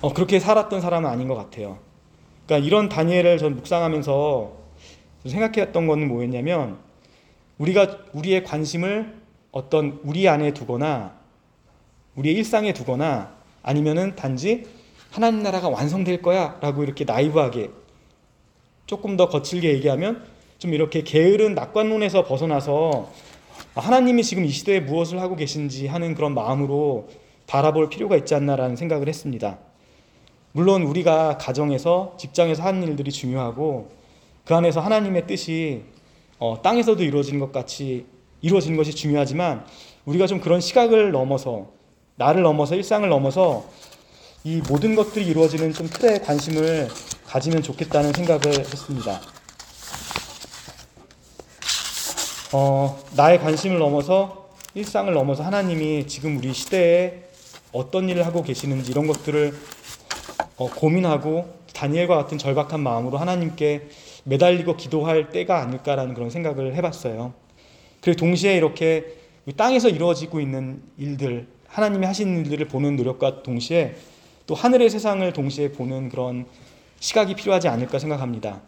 어, 0.00 0.12
그렇게 0.12 0.38
살았던 0.38 0.80
사람은 0.80 1.08
아닌 1.08 1.28
것 1.28 1.34
같아요. 1.34 1.78
그러니까 2.46 2.66
이런 2.66 2.88
다니엘을 2.88 3.38
전 3.38 3.56
묵상하면서 3.56 4.52
생각했던 5.26 5.86
것은 5.86 6.08
뭐였냐면 6.08 6.78
우리가 7.58 7.98
우리의 8.12 8.44
관심을 8.44 9.16
어떤 9.50 10.00
우리 10.04 10.28
안에 10.28 10.54
두거나 10.54 11.12
우리의 12.14 12.36
일상에 12.36 12.72
두거나 12.72 13.32
아니면은 13.62 14.14
단지 14.16 14.66
하나님 15.10 15.42
나라가 15.42 15.68
완성될 15.68 16.22
거야라고 16.22 16.84
이렇게 16.84 17.04
나이브하게 17.04 17.70
조금 18.88 19.18
더 19.18 19.28
거칠게 19.28 19.70
얘기하면 19.74 20.24
좀 20.58 20.72
이렇게 20.72 21.02
게으른 21.02 21.54
낙관론에서 21.54 22.24
벗어나서 22.24 23.10
하나님이 23.74 24.24
지금 24.24 24.46
이 24.46 24.48
시대에 24.48 24.80
무엇을 24.80 25.20
하고 25.20 25.36
계신지 25.36 25.86
하는 25.86 26.14
그런 26.14 26.32
마음으로 26.32 27.10
바라볼 27.46 27.90
필요가 27.90 28.16
있지 28.16 28.34
않나라는 28.34 28.76
생각을 28.76 29.06
했습니다. 29.06 29.58
물론 30.52 30.84
우리가 30.84 31.36
가정에서 31.36 32.16
직장에서 32.18 32.62
하는 32.62 32.82
일들이 32.82 33.12
중요하고 33.12 33.90
그 34.46 34.54
안에서 34.54 34.80
하나님의 34.80 35.26
뜻이 35.26 35.82
어, 36.38 36.62
땅에서도 36.62 37.04
이루어지는 37.04 37.40
것 37.40 37.52
같이 37.52 38.06
이루어지는 38.40 38.78
것이 38.78 38.92
중요하지만 38.92 39.66
우리가 40.06 40.26
좀 40.26 40.40
그런 40.40 40.62
시각을 40.62 41.12
넘어서 41.12 41.66
나를 42.16 42.40
넘어서 42.40 42.74
일상을 42.74 43.06
넘어서 43.06 43.66
이 44.44 44.62
모든 44.66 44.94
것들이 44.94 45.26
이루어지는 45.26 45.74
좀 45.74 45.88
틀에 45.88 46.20
관심을 46.20 46.88
가지면 47.28 47.62
좋겠다는 47.62 48.14
생각을 48.14 48.58
했습니다. 48.58 49.20
어, 52.54 52.98
나의 53.14 53.38
관심을 53.38 53.78
넘어서 53.78 54.48
일상을 54.74 55.12
넘어서 55.12 55.42
하나님이 55.42 56.06
지금 56.06 56.38
우리 56.38 56.54
시대에 56.54 57.24
어떤 57.72 58.08
일을 58.08 58.24
하고 58.24 58.42
계시는지 58.42 58.90
이런 58.90 59.06
것들을 59.06 59.54
어, 60.56 60.70
고민하고 60.70 61.58
다니엘과 61.74 62.16
같은 62.16 62.38
절박한 62.38 62.80
마음으로 62.80 63.18
하나님께 63.18 63.88
매달리고 64.24 64.76
기도할 64.76 65.28
때가 65.28 65.60
아닐까라는 65.60 66.14
그런 66.14 66.30
생각을 66.30 66.74
해봤어요. 66.76 67.34
그리고 68.00 68.18
동시에 68.18 68.56
이렇게 68.56 69.04
땅에서 69.56 69.90
이루어지고 69.90 70.40
있는 70.40 70.82
일들, 70.96 71.46
하나님이 71.66 72.06
하시는 72.06 72.38
일들을 72.38 72.68
보는 72.68 72.96
노력과 72.96 73.42
동시에 73.42 73.96
또 74.46 74.54
하늘의 74.54 74.88
세상을 74.88 75.30
동시에 75.34 75.72
보는 75.72 76.08
그런 76.08 76.46
시각이 77.00 77.34
필요하지 77.34 77.68
않을까 77.68 77.98
생각합니다. 77.98 78.60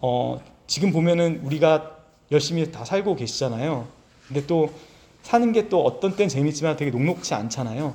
어, 0.00 0.40
지금 0.66 0.92
보면은 0.92 1.40
우리가 1.44 1.96
열심히 2.30 2.70
다 2.70 2.84
살고 2.84 3.16
계시잖아요. 3.16 3.86
근데 4.26 4.46
또 4.46 4.70
사는 5.22 5.52
게 5.52 5.68
또 5.68 5.84
어떤 5.84 6.16
땐 6.16 6.28
재밌지만 6.28 6.76
되게 6.76 6.90
녹록치 6.90 7.34
않잖아요. 7.34 7.94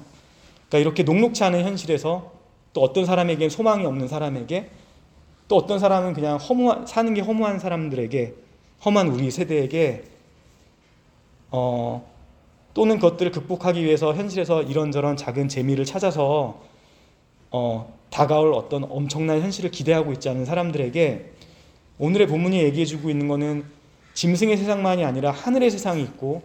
그러니까 0.67 0.77
이렇게 0.77 1.03
녹록치 1.03 1.43
않은 1.43 1.63
현실에서 1.63 2.31
또 2.73 2.81
어떤 2.81 3.05
사람에겐 3.05 3.49
소망이 3.49 3.85
없는 3.85 4.07
사람에게 4.07 4.69
또 5.47 5.57
어떤 5.57 5.79
사람은 5.79 6.13
그냥 6.13 6.37
허무한, 6.37 6.87
사는 6.87 7.13
게 7.13 7.21
허무한 7.21 7.59
사람들에게 7.59 8.33
험한 8.85 9.07
우리 9.09 9.29
세대에게 9.31 10.03
어, 11.51 12.07
또는 12.73 12.95
그것들을 12.95 13.31
극복하기 13.31 13.83
위해서 13.83 14.13
현실에서 14.13 14.63
이런저런 14.63 15.15
작은 15.15 15.47
재미를 15.47 15.85
찾아서 15.85 16.59
어, 17.51 17.93
다가올 18.13 18.53
어떤 18.53 18.83
엄청난 18.83 19.41
현실을 19.41 19.71
기대하고 19.71 20.13
있지 20.13 20.29
않은 20.29 20.45
사람들에게 20.45 21.31
오늘의 21.97 22.27
본문이 22.27 22.59
얘기해주고 22.59 23.09
있는 23.09 23.27
것은 23.27 23.65
짐승의 24.13 24.57
세상만이 24.57 25.03
아니라 25.03 25.31
하늘의 25.31 25.71
세상이 25.71 26.03
있고 26.03 26.43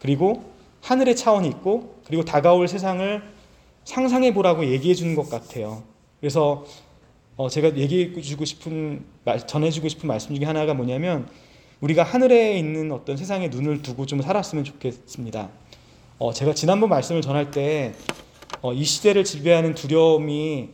그리고 0.00 0.42
하늘의 0.80 1.14
차원이 1.14 1.46
있고 1.48 2.00
그리고 2.04 2.24
다가올 2.24 2.66
세상을 2.66 3.22
상상해 3.84 4.34
보라고 4.34 4.66
얘기해 4.66 4.94
주는 4.94 5.14
것 5.14 5.30
같아요. 5.30 5.84
그래서 6.18 6.64
어 7.36 7.48
제가 7.48 7.76
얘기해 7.76 8.20
주고 8.20 8.44
싶은 8.44 9.04
전해 9.46 9.70
주고 9.70 9.86
싶은 9.88 10.08
말씀 10.08 10.34
중에 10.34 10.44
하나가 10.44 10.74
뭐냐면 10.74 11.28
우리가 11.80 12.02
하늘에 12.02 12.58
있는 12.58 12.90
어떤 12.90 13.16
세상에 13.16 13.48
눈을 13.48 13.82
두고 13.82 14.06
좀 14.06 14.20
살았으면 14.20 14.64
좋겠습니다. 14.64 15.48
어, 16.18 16.32
제가 16.32 16.54
지난번 16.54 16.88
말씀을 16.88 17.20
전할 17.20 17.50
때, 17.50 17.94
어, 18.10 18.21
이 18.70 18.84
시대를 18.84 19.24
지배하는 19.24 19.74
두려움이 19.74 20.68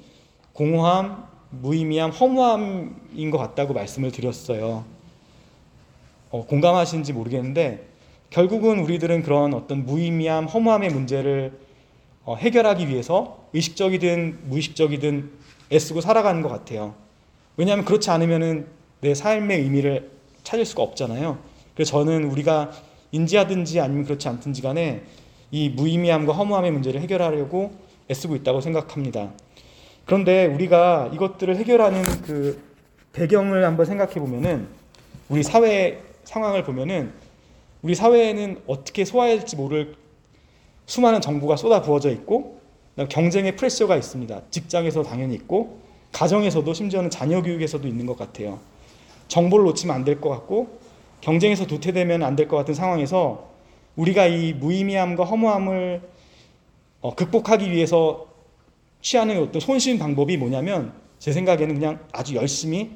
공허함, 0.52 1.24
무의미함, 1.50 2.10
허무함인 2.10 3.30
것 3.30 3.38
같다고 3.38 3.72
말씀을 3.72 4.12
드렸어요. 4.12 4.84
어, 6.30 6.44
공감하시는지 6.44 7.14
모르겠는데, 7.14 7.88
결국은 8.28 8.80
우리들은 8.80 9.22
그런 9.22 9.54
어떤 9.54 9.86
무의미함, 9.86 10.44
허무함의 10.44 10.90
문제를 10.90 11.58
어, 12.24 12.36
해결하기 12.36 12.88
위해서 12.88 13.48
의식적이든 13.54 14.40
무의식적이든 14.48 15.30
애쓰고 15.72 16.02
살아가는 16.02 16.42
것 16.42 16.50
같아요. 16.50 16.94
왜냐하면 17.56 17.86
그렇지 17.86 18.10
않으면은 18.10 18.66
내 19.00 19.14
삶의 19.14 19.62
의미를 19.62 20.10
찾을 20.42 20.66
수가 20.66 20.82
없잖아요. 20.82 21.38
그래서 21.74 21.92
저는 21.92 22.24
우리가 22.24 22.70
인지하든지 23.12 23.80
아니면 23.80 24.04
그렇지 24.04 24.28
않든지 24.28 24.60
간에 24.60 25.04
이 25.50 25.68
무의미함과 25.70 26.32
허무함의 26.32 26.70
문제를 26.72 27.00
해결하려고 27.00 27.72
애쓰고 28.10 28.36
있다고 28.36 28.60
생각합니다. 28.60 29.32
그런데 30.04 30.46
우리가 30.46 31.10
이것들을 31.12 31.56
해결하는 31.56 32.02
그 32.22 32.62
배경을 33.12 33.64
한번 33.64 33.86
생각해 33.86 34.14
보면은 34.14 34.68
우리 35.28 35.42
사회 35.42 36.02
상황을 36.24 36.64
보면은 36.64 37.12
우리 37.82 37.94
사회에는 37.94 38.62
어떻게 38.66 39.04
소화해야 39.04 39.36
될지 39.38 39.56
모를 39.56 39.94
수많은 40.86 41.20
정보가 41.20 41.56
쏟아 41.56 41.82
부어져 41.82 42.10
있고 42.10 42.60
경쟁의 43.08 43.56
프레셔가 43.56 43.96
있습니다. 43.96 44.42
직장에서 44.50 45.02
당연히 45.02 45.34
있고 45.34 45.78
가정에서도 46.12 46.72
심지어는 46.72 47.10
자녀 47.10 47.42
교육에서도 47.42 47.86
있는 47.86 48.06
것 48.06 48.18
같아요. 48.18 48.58
정보를 49.28 49.66
놓치면 49.66 49.94
안 49.94 50.04
될 50.04 50.20
것 50.20 50.30
같고 50.30 50.78
경쟁에서 51.20 51.66
도태되면 51.66 52.22
안 52.22 52.34
될 52.36 52.48
것 52.48 52.56
같은 52.56 52.74
상황에서 52.74 53.46
우리가 53.98 54.26
이 54.28 54.52
무의미함과 54.52 55.24
허무함을 55.24 56.00
어, 57.00 57.14
극복하기 57.14 57.70
위해서 57.70 58.26
취하는 59.00 59.42
어떤 59.42 59.60
손쉬운 59.60 59.98
방법이 59.98 60.36
뭐냐면 60.36 60.92
제 61.18 61.32
생각에는 61.32 61.74
그냥 61.74 61.98
아주 62.12 62.36
열심히 62.36 62.90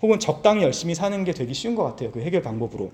혹은 0.00 0.18
적당히 0.18 0.62
열심히 0.62 0.94
사는 0.94 1.24
게 1.24 1.32
되게 1.32 1.52
쉬운 1.52 1.74
것 1.74 1.84
같아요. 1.84 2.10
그 2.10 2.22
해결 2.22 2.40
방법으로. 2.42 2.90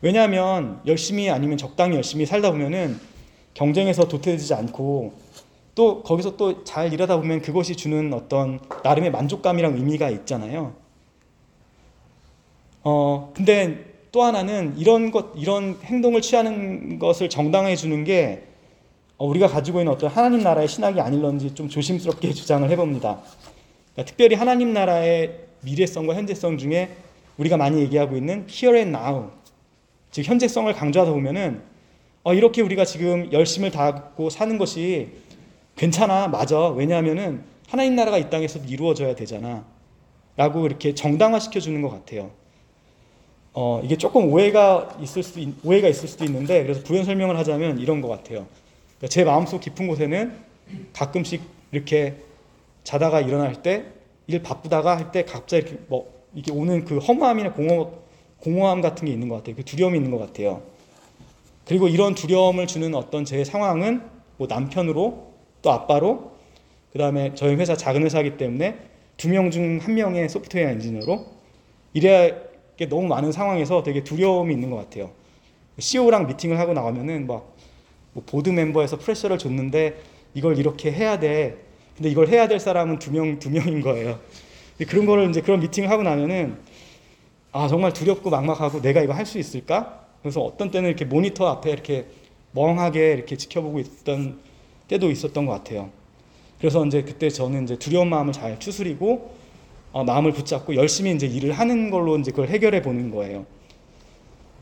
왜냐하면 0.00 0.80
열심히 0.86 1.28
아니면 1.30 1.58
적당히 1.58 1.96
열심히 1.96 2.24
살다 2.24 2.50
보면은 2.50 2.98
경쟁에서 3.54 4.08
도태되지 4.08 4.54
않고 4.54 5.12
또 5.74 6.02
거기서 6.02 6.36
또 6.36 6.64
잘 6.64 6.92
일하다 6.92 7.18
보면 7.18 7.42
그것이 7.42 7.76
주는 7.76 8.12
어떤 8.14 8.60
나름의 8.82 9.10
만족감이랑 9.10 9.76
의미가 9.76 10.08
있잖아요. 10.10 10.74
어, 12.82 13.32
근데 13.34 13.91
또 14.12 14.22
하나는 14.22 14.74
이런 14.76 15.10
것, 15.10 15.32
이런 15.36 15.78
행동을 15.82 16.20
취하는 16.20 16.98
것을 16.98 17.30
정당해 17.30 17.74
주는 17.74 18.04
게 18.04 18.42
어, 19.16 19.26
우리가 19.26 19.46
가지고 19.48 19.80
있는 19.80 19.90
어떤 19.90 20.10
하나님 20.10 20.40
나라의 20.40 20.68
신학이 20.68 21.00
아닐런지 21.00 21.54
좀 21.54 21.70
조심스럽게 21.70 22.30
주장을 22.34 22.68
해봅니다. 22.68 23.20
그러니까 23.94 24.04
특별히 24.04 24.36
하나님 24.36 24.74
나라의 24.74 25.46
미래성과 25.62 26.14
현재성 26.14 26.58
중에 26.58 26.94
우리가 27.38 27.56
많이 27.56 27.80
얘기하고 27.80 28.16
있는 28.16 28.46
here 28.50 28.78
and 28.78 28.94
now, 28.94 29.30
즉 30.10 30.26
현재성을 30.26 30.70
강조하다 30.74 31.10
보면은 31.12 31.62
어, 32.22 32.34
이렇게 32.34 32.60
우리가 32.60 32.84
지금 32.84 33.32
열심을 33.32 33.70
다하고 33.70 34.28
사는 34.28 34.58
것이 34.58 35.08
괜찮아, 35.76 36.28
맞아. 36.28 36.68
왜냐하면은 36.68 37.44
하나님 37.66 37.96
나라가 37.96 38.18
이 38.18 38.28
땅에서 38.28 38.58
이루어져야 38.58 39.14
되잖아. 39.14 39.64
라고 40.36 40.66
이렇게 40.66 40.94
정당화시켜 40.94 41.60
주는 41.60 41.80
것 41.80 41.88
같아요. 41.88 42.41
어, 43.54 43.80
이게 43.84 43.96
조금 43.96 44.32
오해가 44.32 44.96
있을 45.00 45.22
수 45.22 45.40
오해가 45.64 45.88
있을 45.88 46.08
수도 46.08 46.24
있는데 46.24 46.62
그래서 46.62 46.82
부연 46.82 47.04
설명을 47.04 47.36
하자면 47.38 47.78
이런 47.78 48.00
것 48.00 48.08
같아요. 48.08 48.46
그러니까 48.98 49.08
제 49.08 49.24
마음속 49.24 49.60
깊은 49.60 49.86
곳에는 49.88 50.32
가끔씩 50.92 51.42
이렇게 51.72 52.16
자다가 52.84 53.20
일어날 53.20 53.62
때 53.62 53.84
일 54.28 54.42
바쁘다가 54.42 54.96
할 54.96 55.10
때 55.12 55.24
갑자기 55.24 55.66
이렇게 55.66 55.82
뭐 55.88 56.10
이게 56.34 56.52
오는 56.52 56.84
그 56.84 56.98
허무함이나 56.98 57.52
공허 57.52 57.90
공허함 58.38 58.80
같은 58.80 59.06
게 59.06 59.12
있는 59.12 59.28
것 59.28 59.36
같아요. 59.36 59.56
그 59.56 59.64
두려움이 59.64 59.98
있는 59.98 60.10
것 60.12 60.18
같아요. 60.18 60.62
그리고 61.66 61.88
이런 61.88 62.14
두려움을 62.14 62.66
주는 62.66 62.94
어떤 62.94 63.24
제 63.24 63.44
상황은 63.44 64.02
뭐 64.36 64.46
남편으로 64.46 65.32
또 65.60 65.70
아빠로 65.72 66.32
그 66.92 66.98
다음에 66.98 67.32
저희 67.34 67.54
회사 67.56 67.76
작은 67.76 68.02
회사이기 68.04 68.36
때문에 68.36 68.78
두 69.16 69.28
명 69.28 69.50
중 69.50 69.78
한 69.82 69.94
명의 69.94 70.28
소프트웨어 70.28 70.68
엔지니어로 70.70 71.26
이래야 71.92 72.28
게 72.28 72.36
너무 72.88 73.06
많은 73.08 73.32
상황에서 73.32 73.82
되게 73.82 74.04
두려움이 74.04 74.52
있는 74.54 74.70
것 74.70 74.76
같아요. 74.76 75.10
CEO랑 75.78 76.26
미팅을 76.26 76.58
하고 76.58 76.72
나가면은 76.72 77.26
막 77.26 77.52
뭐 78.12 78.22
보드 78.26 78.50
멤버에서 78.50 78.98
프레셔를 78.98 79.38
줬는데 79.38 79.96
이걸 80.34 80.58
이렇게 80.58 80.92
해야 80.92 81.18
돼. 81.18 81.56
근데 81.96 82.10
이걸 82.10 82.28
해야 82.28 82.48
될 82.48 82.58
사람은 82.60 82.98
두 82.98 83.12
명, 83.12 83.38
두 83.38 83.50
명인 83.50 83.80
거예요. 83.80 84.18
그런 84.88 85.06
거를 85.06 85.30
이제 85.30 85.40
그런 85.40 85.60
미팅을 85.60 85.88
하고 85.90 86.02
나면은 86.02 86.58
아, 87.52 87.68
정말 87.68 87.92
두렵고 87.92 88.30
막막하고 88.30 88.80
내가 88.80 89.02
이거 89.02 89.12
할 89.12 89.26
수 89.26 89.38
있을까? 89.38 90.06
그래서 90.22 90.40
어떤 90.40 90.70
때는 90.70 90.88
이렇게 90.88 91.04
모니터 91.04 91.46
앞에 91.48 91.70
이렇게 91.70 92.06
멍하게 92.52 93.12
이렇게 93.12 93.36
지켜보고 93.36 93.78
있던 93.80 94.40
때도 94.88 95.10
있었던 95.10 95.46
것 95.46 95.52
같아요. 95.52 95.90
그래서 96.58 96.84
이제 96.86 97.02
그때 97.02 97.28
저는 97.28 97.64
이제 97.64 97.76
두려운 97.76 98.08
마음을 98.08 98.32
잘 98.32 98.58
추스리고 98.58 99.34
어, 99.92 100.04
마음을 100.04 100.32
붙잡고 100.32 100.74
열심히 100.74 101.12
이제 101.12 101.26
일을 101.26 101.52
하는 101.52 101.90
걸로 101.90 102.18
이제 102.18 102.30
그걸 102.30 102.48
해결해 102.48 102.82
보는 102.82 103.10
거예요. 103.10 103.44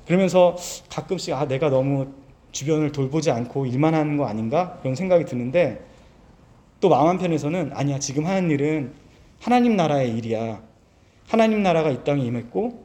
그러면서 0.06 0.56
가끔씩 0.88 1.34
아 1.34 1.46
내가 1.46 1.70
너무 1.70 2.08
주변을 2.52 2.90
돌보지 2.90 3.30
않고 3.30 3.66
일만 3.66 3.94
하는 3.94 4.16
거 4.16 4.26
아닌가 4.26 4.78
그런 4.82 4.96
생각이 4.96 5.24
드는데 5.24 5.84
또 6.80 6.88
마음 6.88 7.06
한편에서는 7.08 7.70
아니야 7.74 7.98
지금 8.00 8.26
하는 8.26 8.50
일은 8.50 8.92
하나님 9.38 9.76
나라의 9.76 10.16
일이야. 10.16 10.62
하나님 11.28 11.62
나라가 11.62 11.90
이 11.90 12.02
땅에 12.02 12.24
임했고 12.24 12.84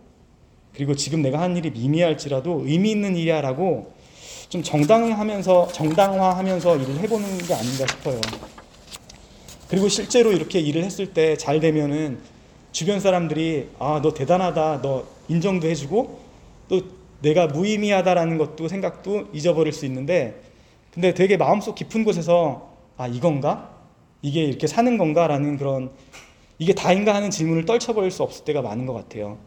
그리고 0.75 0.95
지금 0.95 1.21
내가 1.23 1.41
하는 1.41 1.57
일이 1.57 1.71
미미할지라도 1.71 2.63
의미 2.65 2.91
있는 2.91 3.15
일이야라고 3.15 3.91
좀 4.49 4.61
정당하면서 4.61 5.69
정당화하면서 5.69 6.77
일을 6.77 6.99
해보는 6.99 7.37
게 7.39 7.53
아닌가 7.55 7.87
싶어요. 7.87 8.21
그리고 9.67 9.87
실제로 9.89 10.31
이렇게 10.31 10.59
일을 10.59 10.83
했을 10.83 11.11
때 11.13 11.35
잘 11.37 11.59
되면은 11.59 12.34
주변 12.75 12.99
사람들이 12.99 13.69
아 13.79 14.01
너 14.03 14.13
대단하다 14.13 14.81
너 14.81 15.05
인정도 15.29 15.65
해주고 15.65 16.19
또 16.67 16.81
내가 17.21 17.47
무의미하다라는 17.47 18.37
것도 18.37 18.67
생각도 18.67 19.29
잊어버릴 19.31 19.71
수 19.71 19.85
있는데 19.85 20.41
근데 20.93 21.13
되게 21.13 21.37
마음속 21.37 21.75
깊은 21.75 22.03
곳에서 22.03 22.73
아 22.97 23.07
이건가 23.07 23.69
이게 24.21 24.43
이렇게 24.43 24.67
사는 24.67 24.97
건가라는 24.97 25.57
그런 25.57 25.89
이게 26.59 26.73
다인가 26.73 27.15
하는 27.15 27.31
질문을 27.31 27.63
떨쳐버릴 27.63 28.11
수 28.11 28.23
없을 28.23 28.43
때가 28.43 28.61
많은 28.61 28.85
것 28.85 28.93
같아요. 28.93 29.37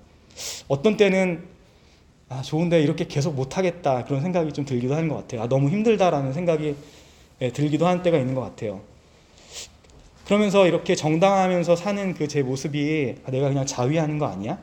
어떤 0.66 0.96
때는 0.96 1.44
아 2.30 2.40
좋은데 2.40 2.80
이렇게 2.80 3.06
계속 3.06 3.34
못하겠다 3.34 4.04
그런 4.06 4.22
생각이 4.22 4.54
좀 4.54 4.64
들기도 4.64 4.94
하는 4.94 5.10
것 5.10 5.16
같아요. 5.16 5.42
아 5.42 5.48
너무 5.48 5.68
힘들다라는 5.68 6.32
생각이 6.32 6.76
예, 7.42 7.52
들기도 7.52 7.86
하는 7.86 8.02
때가 8.02 8.16
있는 8.16 8.34
것 8.34 8.40
같아요. 8.40 8.80
그러면서 10.28 10.66
이렇게 10.66 10.94
정당하면서 10.94 11.74
사는 11.74 12.12
그 12.14 12.28
제 12.28 12.42
모습이 12.42 13.14
아, 13.24 13.30
내가 13.30 13.48
그냥 13.48 13.64
자위하는 13.64 14.18
거 14.18 14.26
아니야? 14.26 14.58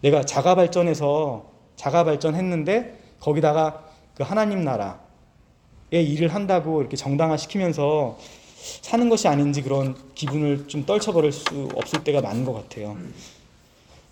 내가 0.00 0.24
자가 0.24 0.54
발전해서 0.54 1.44
자가 1.76 2.04
발전했는데 2.04 2.98
거기다가 3.20 3.84
그 4.14 4.22
하나님 4.22 4.64
나라의 4.64 4.96
일을 5.92 6.34
한다고 6.34 6.80
이렇게 6.80 6.96
정당화 6.96 7.36
시키면서 7.36 8.18
사는 8.80 9.08
것이 9.10 9.28
아닌지 9.28 9.60
그런 9.60 9.94
기분을 10.14 10.66
좀 10.66 10.86
떨쳐버릴 10.86 11.30
수 11.30 11.68
없을 11.74 12.02
때가 12.02 12.22
많은 12.22 12.46
것 12.46 12.54
같아요. 12.54 12.96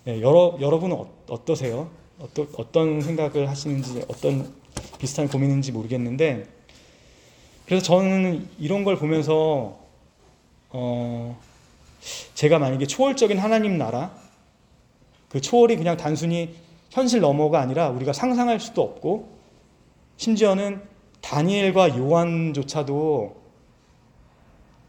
네, 0.03 0.21
여러 0.21 0.55
여러분은 0.61 0.95
어, 1.29 1.45
떠세요 1.45 1.89
어떠, 2.19 2.45
어떤 2.57 3.01
생각을 3.01 3.49
하시는지 3.49 4.03
어떤 4.07 4.53
비슷한 4.99 5.27
고민인지 5.27 5.71
모르겠는데 5.71 6.45
그래서 7.65 7.83
저는 7.83 8.47
이런 8.59 8.83
걸 8.83 8.97
보면서 8.97 9.84
어, 10.77 11.39
제가 12.33 12.59
만약에 12.59 12.85
초월적인 12.85 13.39
하나님 13.39 13.77
나라, 13.77 14.13
그 15.29 15.39
초월이 15.39 15.77
그냥 15.77 15.95
단순히 15.95 16.53
현실 16.89 17.21
넘어가 17.21 17.61
아니라 17.61 17.89
우리가 17.89 18.11
상상할 18.11 18.59
수도 18.59 18.81
없고, 18.81 19.29
심지어는 20.17 20.81
다니엘과 21.21 21.97
요한조차도 21.97 23.35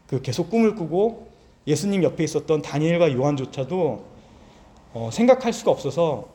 그 0.07 0.21
계속 0.21 0.49
꿈을 0.49 0.75
꾸고 0.75 1.29
예수님 1.65 2.03
옆에 2.03 2.23
있었던 2.25 2.61
다니엘과 2.61 3.13
요한조차도 3.13 4.05
어, 4.93 5.09
생각할 5.11 5.53
수가 5.53 5.71
없어서 5.71 6.29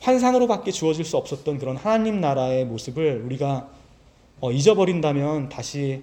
환상으로밖에 0.00 0.72
주어질 0.72 1.04
수 1.04 1.16
없었던 1.16 1.58
그런 1.58 1.76
하나님 1.76 2.20
나라의 2.20 2.66
모습을 2.66 3.22
우리가 3.24 3.68
어, 4.40 4.52
잊어버린다면 4.52 5.48
다시 5.48 6.02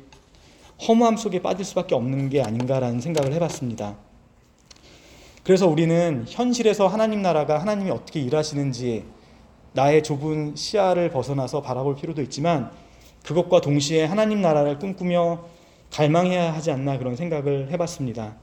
허무함 0.88 1.18
속에 1.18 1.42
빠질 1.42 1.66
수밖에 1.66 1.96
없는 1.96 2.30
게 2.30 2.42
아닌가라는 2.42 3.00
생각을 3.00 3.34
해봤습니다. 3.34 3.96
그래서 5.44 5.68
우리는 5.68 6.26
현실에서 6.28 6.88
하나님 6.88 7.22
나라가 7.22 7.60
하나님이 7.60 7.92
어떻게 7.92 8.20
일하시는지 8.22 9.06
나의 9.74 10.04
좁은 10.04 10.56
시야를 10.56 11.10
벗어나서 11.10 11.62
바라볼 11.62 11.96
필요도 11.96 12.22
있지만 12.24 12.72
그것과 13.24 13.62
동시에 13.62 14.06
하나님 14.06 14.42
나라를 14.42 14.80
꿈꾸며 14.80 15.46
갈망해야 15.92 16.54
하지 16.54 16.72
않나 16.72 16.98
그런 16.98 17.16
생각을 17.16 17.72
해봤습니다. 17.72 18.36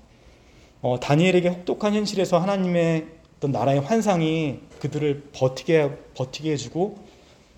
어, 0.83 0.99
다니엘에게 1.01 1.49
혹독한 1.49 1.95
현실에서 1.95 2.39
하나님의 2.39 3.07
어떤 3.37 3.53
나라의 3.53 3.81
환상이 3.81 4.61
그들을 4.81 5.31
버티게 5.33 5.91
버티게 6.15 6.53
해주고 6.53 6.99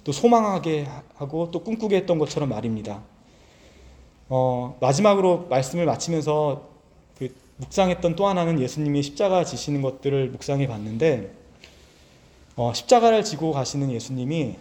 또 0.05 0.13
소망하게 0.13 0.87
하고 1.15 1.51
또 1.51 1.63
꿈꾸게 1.63 1.97
했던 1.97 2.19
것처럼 2.19 2.49
말입니다. 2.49 3.03
어, 4.35 4.79
마지막으로 4.81 5.47
말씀을 5.51 5.85
마치면서 5.85 6.67
그 7.19 7.35
묵상했던 7.59 8.17
또 8.17 8.27
하나는 8.27 8.61
예수님이 8.61 9.03
십자가 9.03 9.45
지시는 9.45 9.83
것들을 9.83 10.31
묵상해 10.31 10.67
봤는데 10.69 11.31
어, 12.57 12.73
십자가를 12.73 13.25
지고 13.25 13.53
가시는 13.53 13.93
예수님이 13.93 14.57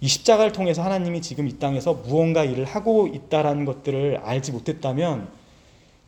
이 0.00 0.06
십자가를 0.06 0.52
통해서 0.52 0.84
하나님이 0.84 1.20
지금 1.20 1.48
이 1.48 1.58
땅에서 1.58 1.94
무언가 1.94 2.44
일을 2.44 2.64
하고 2.64 3.08
있다라는 3.08 3.64
것들을 3.64 4.20
알지 4.22 4.52
못했다면 4.52 5.28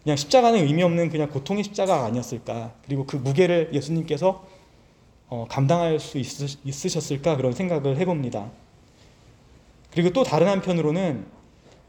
그냥 0.04 0.16
십자가는 0.16 0.60
의미 0.60 0.84
없는 0.84 1.10
그냥 1.10 1.30
고통의 1.30 1.64
십자가가 1.64 2.04
아니었을까 2.04 2.74
그리고 2.86 3.06
그 3.06 3.16
무게를 3.16 3.70
예수님께서 3.72 4.46
어, 5.30 5.46
감당할 5.48 5.98
수 5.98 6.16
있으, 6.16 6.58
있으셨을까 6.64 7.36
그런 7.36 7.54
생각을 7.54 7.96
해봅니다. 7.96 8.52
그리고 9.90 10.10
또 10.10 10.22
다른 10.22 10.46
한편으로는 10.46 11.41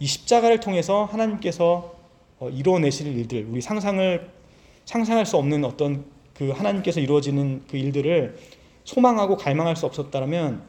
이 0.04 0.06
십자가를 0.06 0.60
통해서 0.60 1.06
하나님께서 1.06 1.96
어, 2.38 2.50
이루어내실 2.50 3.08
일들, 3.08 3.48
우리 3.50 3.62
상상을 3.62 4.30
상상할 4.84 5.26
수 5.26 5.38
없는 5.38 5.64
어떤 5.64 6.04
그 6.34 6.50
하나님께서 6.50 7.00
이루어지는 7.00 7.64
그 7.72 7.78
일들을 7.78 8.38
소망하고 8.84 9.38
갈망할 9.38 9.78
수 9.78 9.86
없었다면 9.86 10.62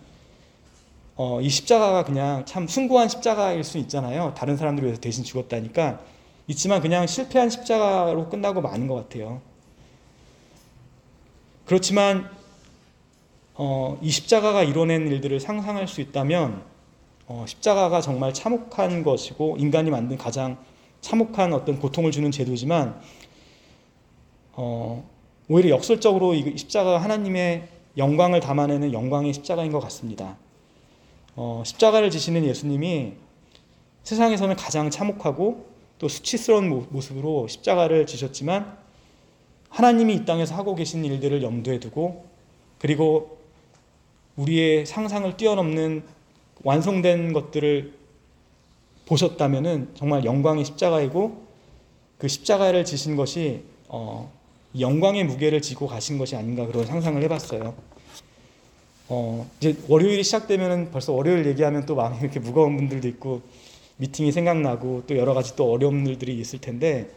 어, 1.16 1.40
이 1.40 1.48
십자가가 1.48 2.04
그냥 2.04 2.44
참 2.46 2.68
숭고한 2.68 3.08
십자가일 3.08 3.64
수 3.64 3.78
있잖아요. 3.78 4.34
다른 4.36 4.56
사람들 4.56 4.84
위해서 4.84 5.00
대신 5.00 5.24
죽었다니까 5.24 5.98
있지만 6.46 6.80
그냥 6.80 7.08
실패한 7.08 7.50
십자가로 7.50 8.28
끝나고 8.28 8.60
마는 8.60 8.86
것 8.86 8.94
같아요. 8.94 9.42
그렇지만 11.66 12.30
어, 13.54 13.98
이 14.00 14.12
십자가가 14.12 14.62
이뤄낸 14.62 15.08
일들을 15.08 15.40
상상할 15.40 15.88
수 15.88 16.00
있다면 16.00 16.73
어, 17.26 17.44
십자가가 17.48 18.00
정말 18.00 18.34
참혹한 18.34 19.02
것이고 19.02 19.56
인간이 19.58 19.90
만든 19.90 20.18
가장 20.18 20.58
참혹한 21.00 21.52
어떤 21.52 21.78
고통을 21.78 22.10
주는 22.10 22.30
제도지만 22.30 23.00
어, 24.52 25.08
오히려 25.48 25.70
역설적으로 25.70 26.34
이 26.34 26.56
십자가가 26.56 26.98
하나님의 26.98 27.68
영광을 27.96 28.40
담아내는 28.40 28.92
영광의 28.92 29.32
십자가인 29.32 29.72
것 29.72 29.80
같습니다. 29.80 30.36
어, 31.36 31.62
십자가를 31.64 32.10
지시는 32.10 32.44
예수님이 32.44 33.14
세상에서는 34.02 34.56
가장 34.56 34.90
참혹하고 34.90 35.66
또 35.98 36.08
수치스러운 36.08 36.86
모습으로 36.90 37.48
십자가를 37.48 38.06
지셨지만 38.06 38.76
하나님이 39.70 40.14
이 40.14 40.24
땅에서 40.24 40.54
하고 40.54 40.74
계신 40.74 41.04
일들을 41.04 41.42
염두에 41.42 41.80
두고 41.80 42.26
그리고 42.78 43.38
우리의 44.36 44.86
상상을 44.86 45.36
뛰어넘는 45.36 46.04
완성된 46.64 47.32
것들을 47.32 47.92
보셨다면은 49.06 49.90
정말 49.94 50.24
영광의 50.24 50.64
십자가이고 50.64 51.44
그 52.18 52.26
십자가를 52.26 52.84
지신 52.84 53.16
것이 53.16 53.64
어, 53.88 54.32
영광의 54.78 55.24
무게를 55.24 55.62
지고 55.62 55.86
가신 55.86 56.18
것이 56.18 56.34
아닌가 56.34 56.66
그런 56.66 56.86
상상을 56.86 57.22
해봤어요. 57.22 57.74
어, 59.08 59.50
이제 59.60 59.76
월요일이 59.88 60.24
시작되면은 60.24 60.90
벌써 60.90 61.12
월요일 61.12 61.46
얘기하면 61.46 61.84
또 61.84 61.94
마음이 61.94 62.18
이렇게 62.20 62.40
무거운 62.40 62.76
분들도 62.76 63.06
있고 63.08 63.42
미팅이 63.98 64.32
생각나고 64.32 65.04
또 65.06 65.16
여러 65.16 65.34
가지 65.34 65.54
또 65.54 65.70
어려운 65.70 66.06
일들이 66.06 66.38
있을 66.40 66.60
텐데 66.60 67.10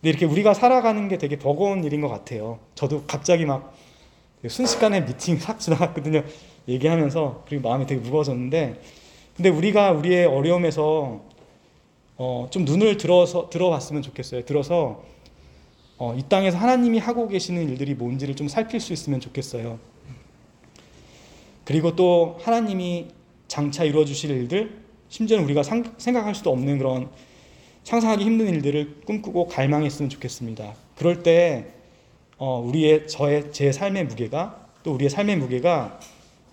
근데 0.00 0.10
이렇게 0.10 0.26
우리가 0.26 0.52
살아가는 0.52 1.08
게 1.08 1.16
되게 1.16 1.38
버거운 1.38 1.84
일인 1.84 2.00
것 2.00 2.08
같아요. 2.08 2.58
저도 2.74 3.04
갑자기 3.06 3.46
막 3.46 3.74
순식간에 4.46 5.04
미팅 5.04 5.38
싹 5.38 5.60
지나갔거든요. 5.60 6.24
얘기하면서 6.68 7.44
그리고 7.46 7.68
마음이 7.68 7.86
되게 7.86 8.00
무거워졌는데 8.00 8.80
근데 9.36 9.48
우리가 9.48 9.92
우리의 9.92 10.26
어려움에서 10.26 11.20
어, 12.16 12.48
좀 12.50 12.64
눈을 12.64 12.98
들어서 12.98 13.48
들어봤으면 13.50 14.02
좋겠어요. 14.02 14.44
들어서 14.44 15.02
어, 15.98 16.14
이 16.16 16.22
땅에서 16.28 16.58
하나님이 16.58 16.98
하고 16.98 17.28
계시는 17.28 17.68
일들이 17.68 17.94
뭔지를 17.94 18.36
좀 18.36 18.48
살필 18.48 18.80
수 18.80 18.92
있으면 18.92 19.20
좋겠어요. 19.20 19.78
그리고 21.64 21.96
또 21.96 22.38
하나님이 22.42 23.08
장차 23.48 23.84
이루어 23.84 24.04
주실 24.04 24.30
일들, 24.30 24.82
심지어는 25.08 25.44
우리가 25.44 25.62
상, 25.62 25.94
생각할 25.98 26.34
수도 26.34 26.50
없는 26.50 26.78
그런 26.78 27.08
상상하기 27.84 28.24
힘든 28.24 28.48
일들을 28.48 29.02
꿈꾸고 29.04 29.48
갈망했으면 29.48 30.08
좋겠습니다. 30.10 30.74
그럴 30.96 31.22
때 31.22 31.66
어, 32.38 32.60
우리의 32.60 33.08
저의 33.08 33.52
제 33.52 33.72
삶의 33.72 34.06
무게가 34.06 34.68
또 34.82 34.92
우리의 34.94 35.10
삶의 35.10 35.36
무게가 35.36 36.00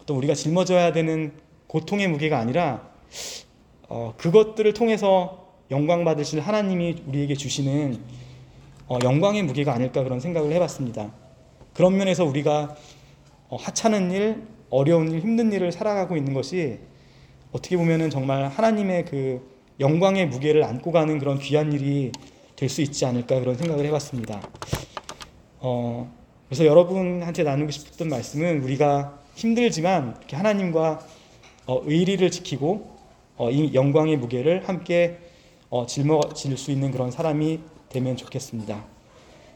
어떤 0.09 0.17
우리가 0.17 0.33
짊어져야 0.33 0.91
되는 0.91 1.33
고통의 1.67 2.07
무게가 2.07 2.39
아니라 2.39 2.89
어, 3.87 4.15
그것들을 4.17 4.73
통해서 4.73 5.53
영광 5.69 6.03
받으실 6.03 6.39
하나님이 6.39 7.03
우리에게 7.05 7.35
주시는 7.35 7.99
어, 8.87 8.97
영광의 9.03 9.43
무게가 9.43 9.71
아닐까 9.71 10.03
그런 10.03 10.19
생각을 10.19 10.51
해봤습니다. 10.53 11.13
그런 11.75 11.95
면에서 11.95 12.25
우리가 12.25 12.75
어, 13.49 13.55
하찮은 13.57 14.11
일, 14.11 14.47
어려운 14.71 15.11
일, 15.11 15.19
힘든 15.19 15.53
일을 15.53 15.71
살아가고 15.71 16.17
있는 16.17 16.33
것이 16.33 16.79
어떻게 17.51 17.77
보면은 17.77 18.09
정말 18.09 18.47
하나님의 18.47 19.05
그 19.05 19.47
영광의 19.79 20.27
무게를 20.27 20.63
안고 20.63 20.91
가는 20.91 21.19
그런 21.19 21.37
귀한 21.37 21.71
일이 21.71 22.11
될 22.55 22.67
수 22.67 22.81
있지 22.81 23.05
않을까 23.05 23.39
그런 23.39 23.55
생각을 23.55 23.85
해봤습니다. 23.85 24.41
어, 25.59 26.11
그래서 26.47 26.65
여러분한테 26.65 27.43
나누고 27.43 27.69
싶었던 27.71 28.09
말씀은 28.09 28.63
우리가 28.63 29.18
힘들지만 29.39 30.15
이렇게 30.17 30.35
하나님과 30.35 30.99
어, 31.65 31.81
의리를 31.85 32.29
지키고 32.29 32.97
어, 33.37 33.49
이 33.49 33.73
영광의 33.73 34.17
무게를 34.17 34.67
함께 34.67 35.17
어, 35.69 35.85
짊어질 35.85 36.57
수 36.57 36.71
있는 36.71 36.91
그런 36.91 37.09
사람이 37.09 37.61
되면 37.87 38.17
좋겠습니다. 38.17 38.83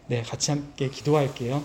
네, 0.08 0.22
같이 0.22 0.52
함께 0.52 0.90
기도할게요. 0.90 1.62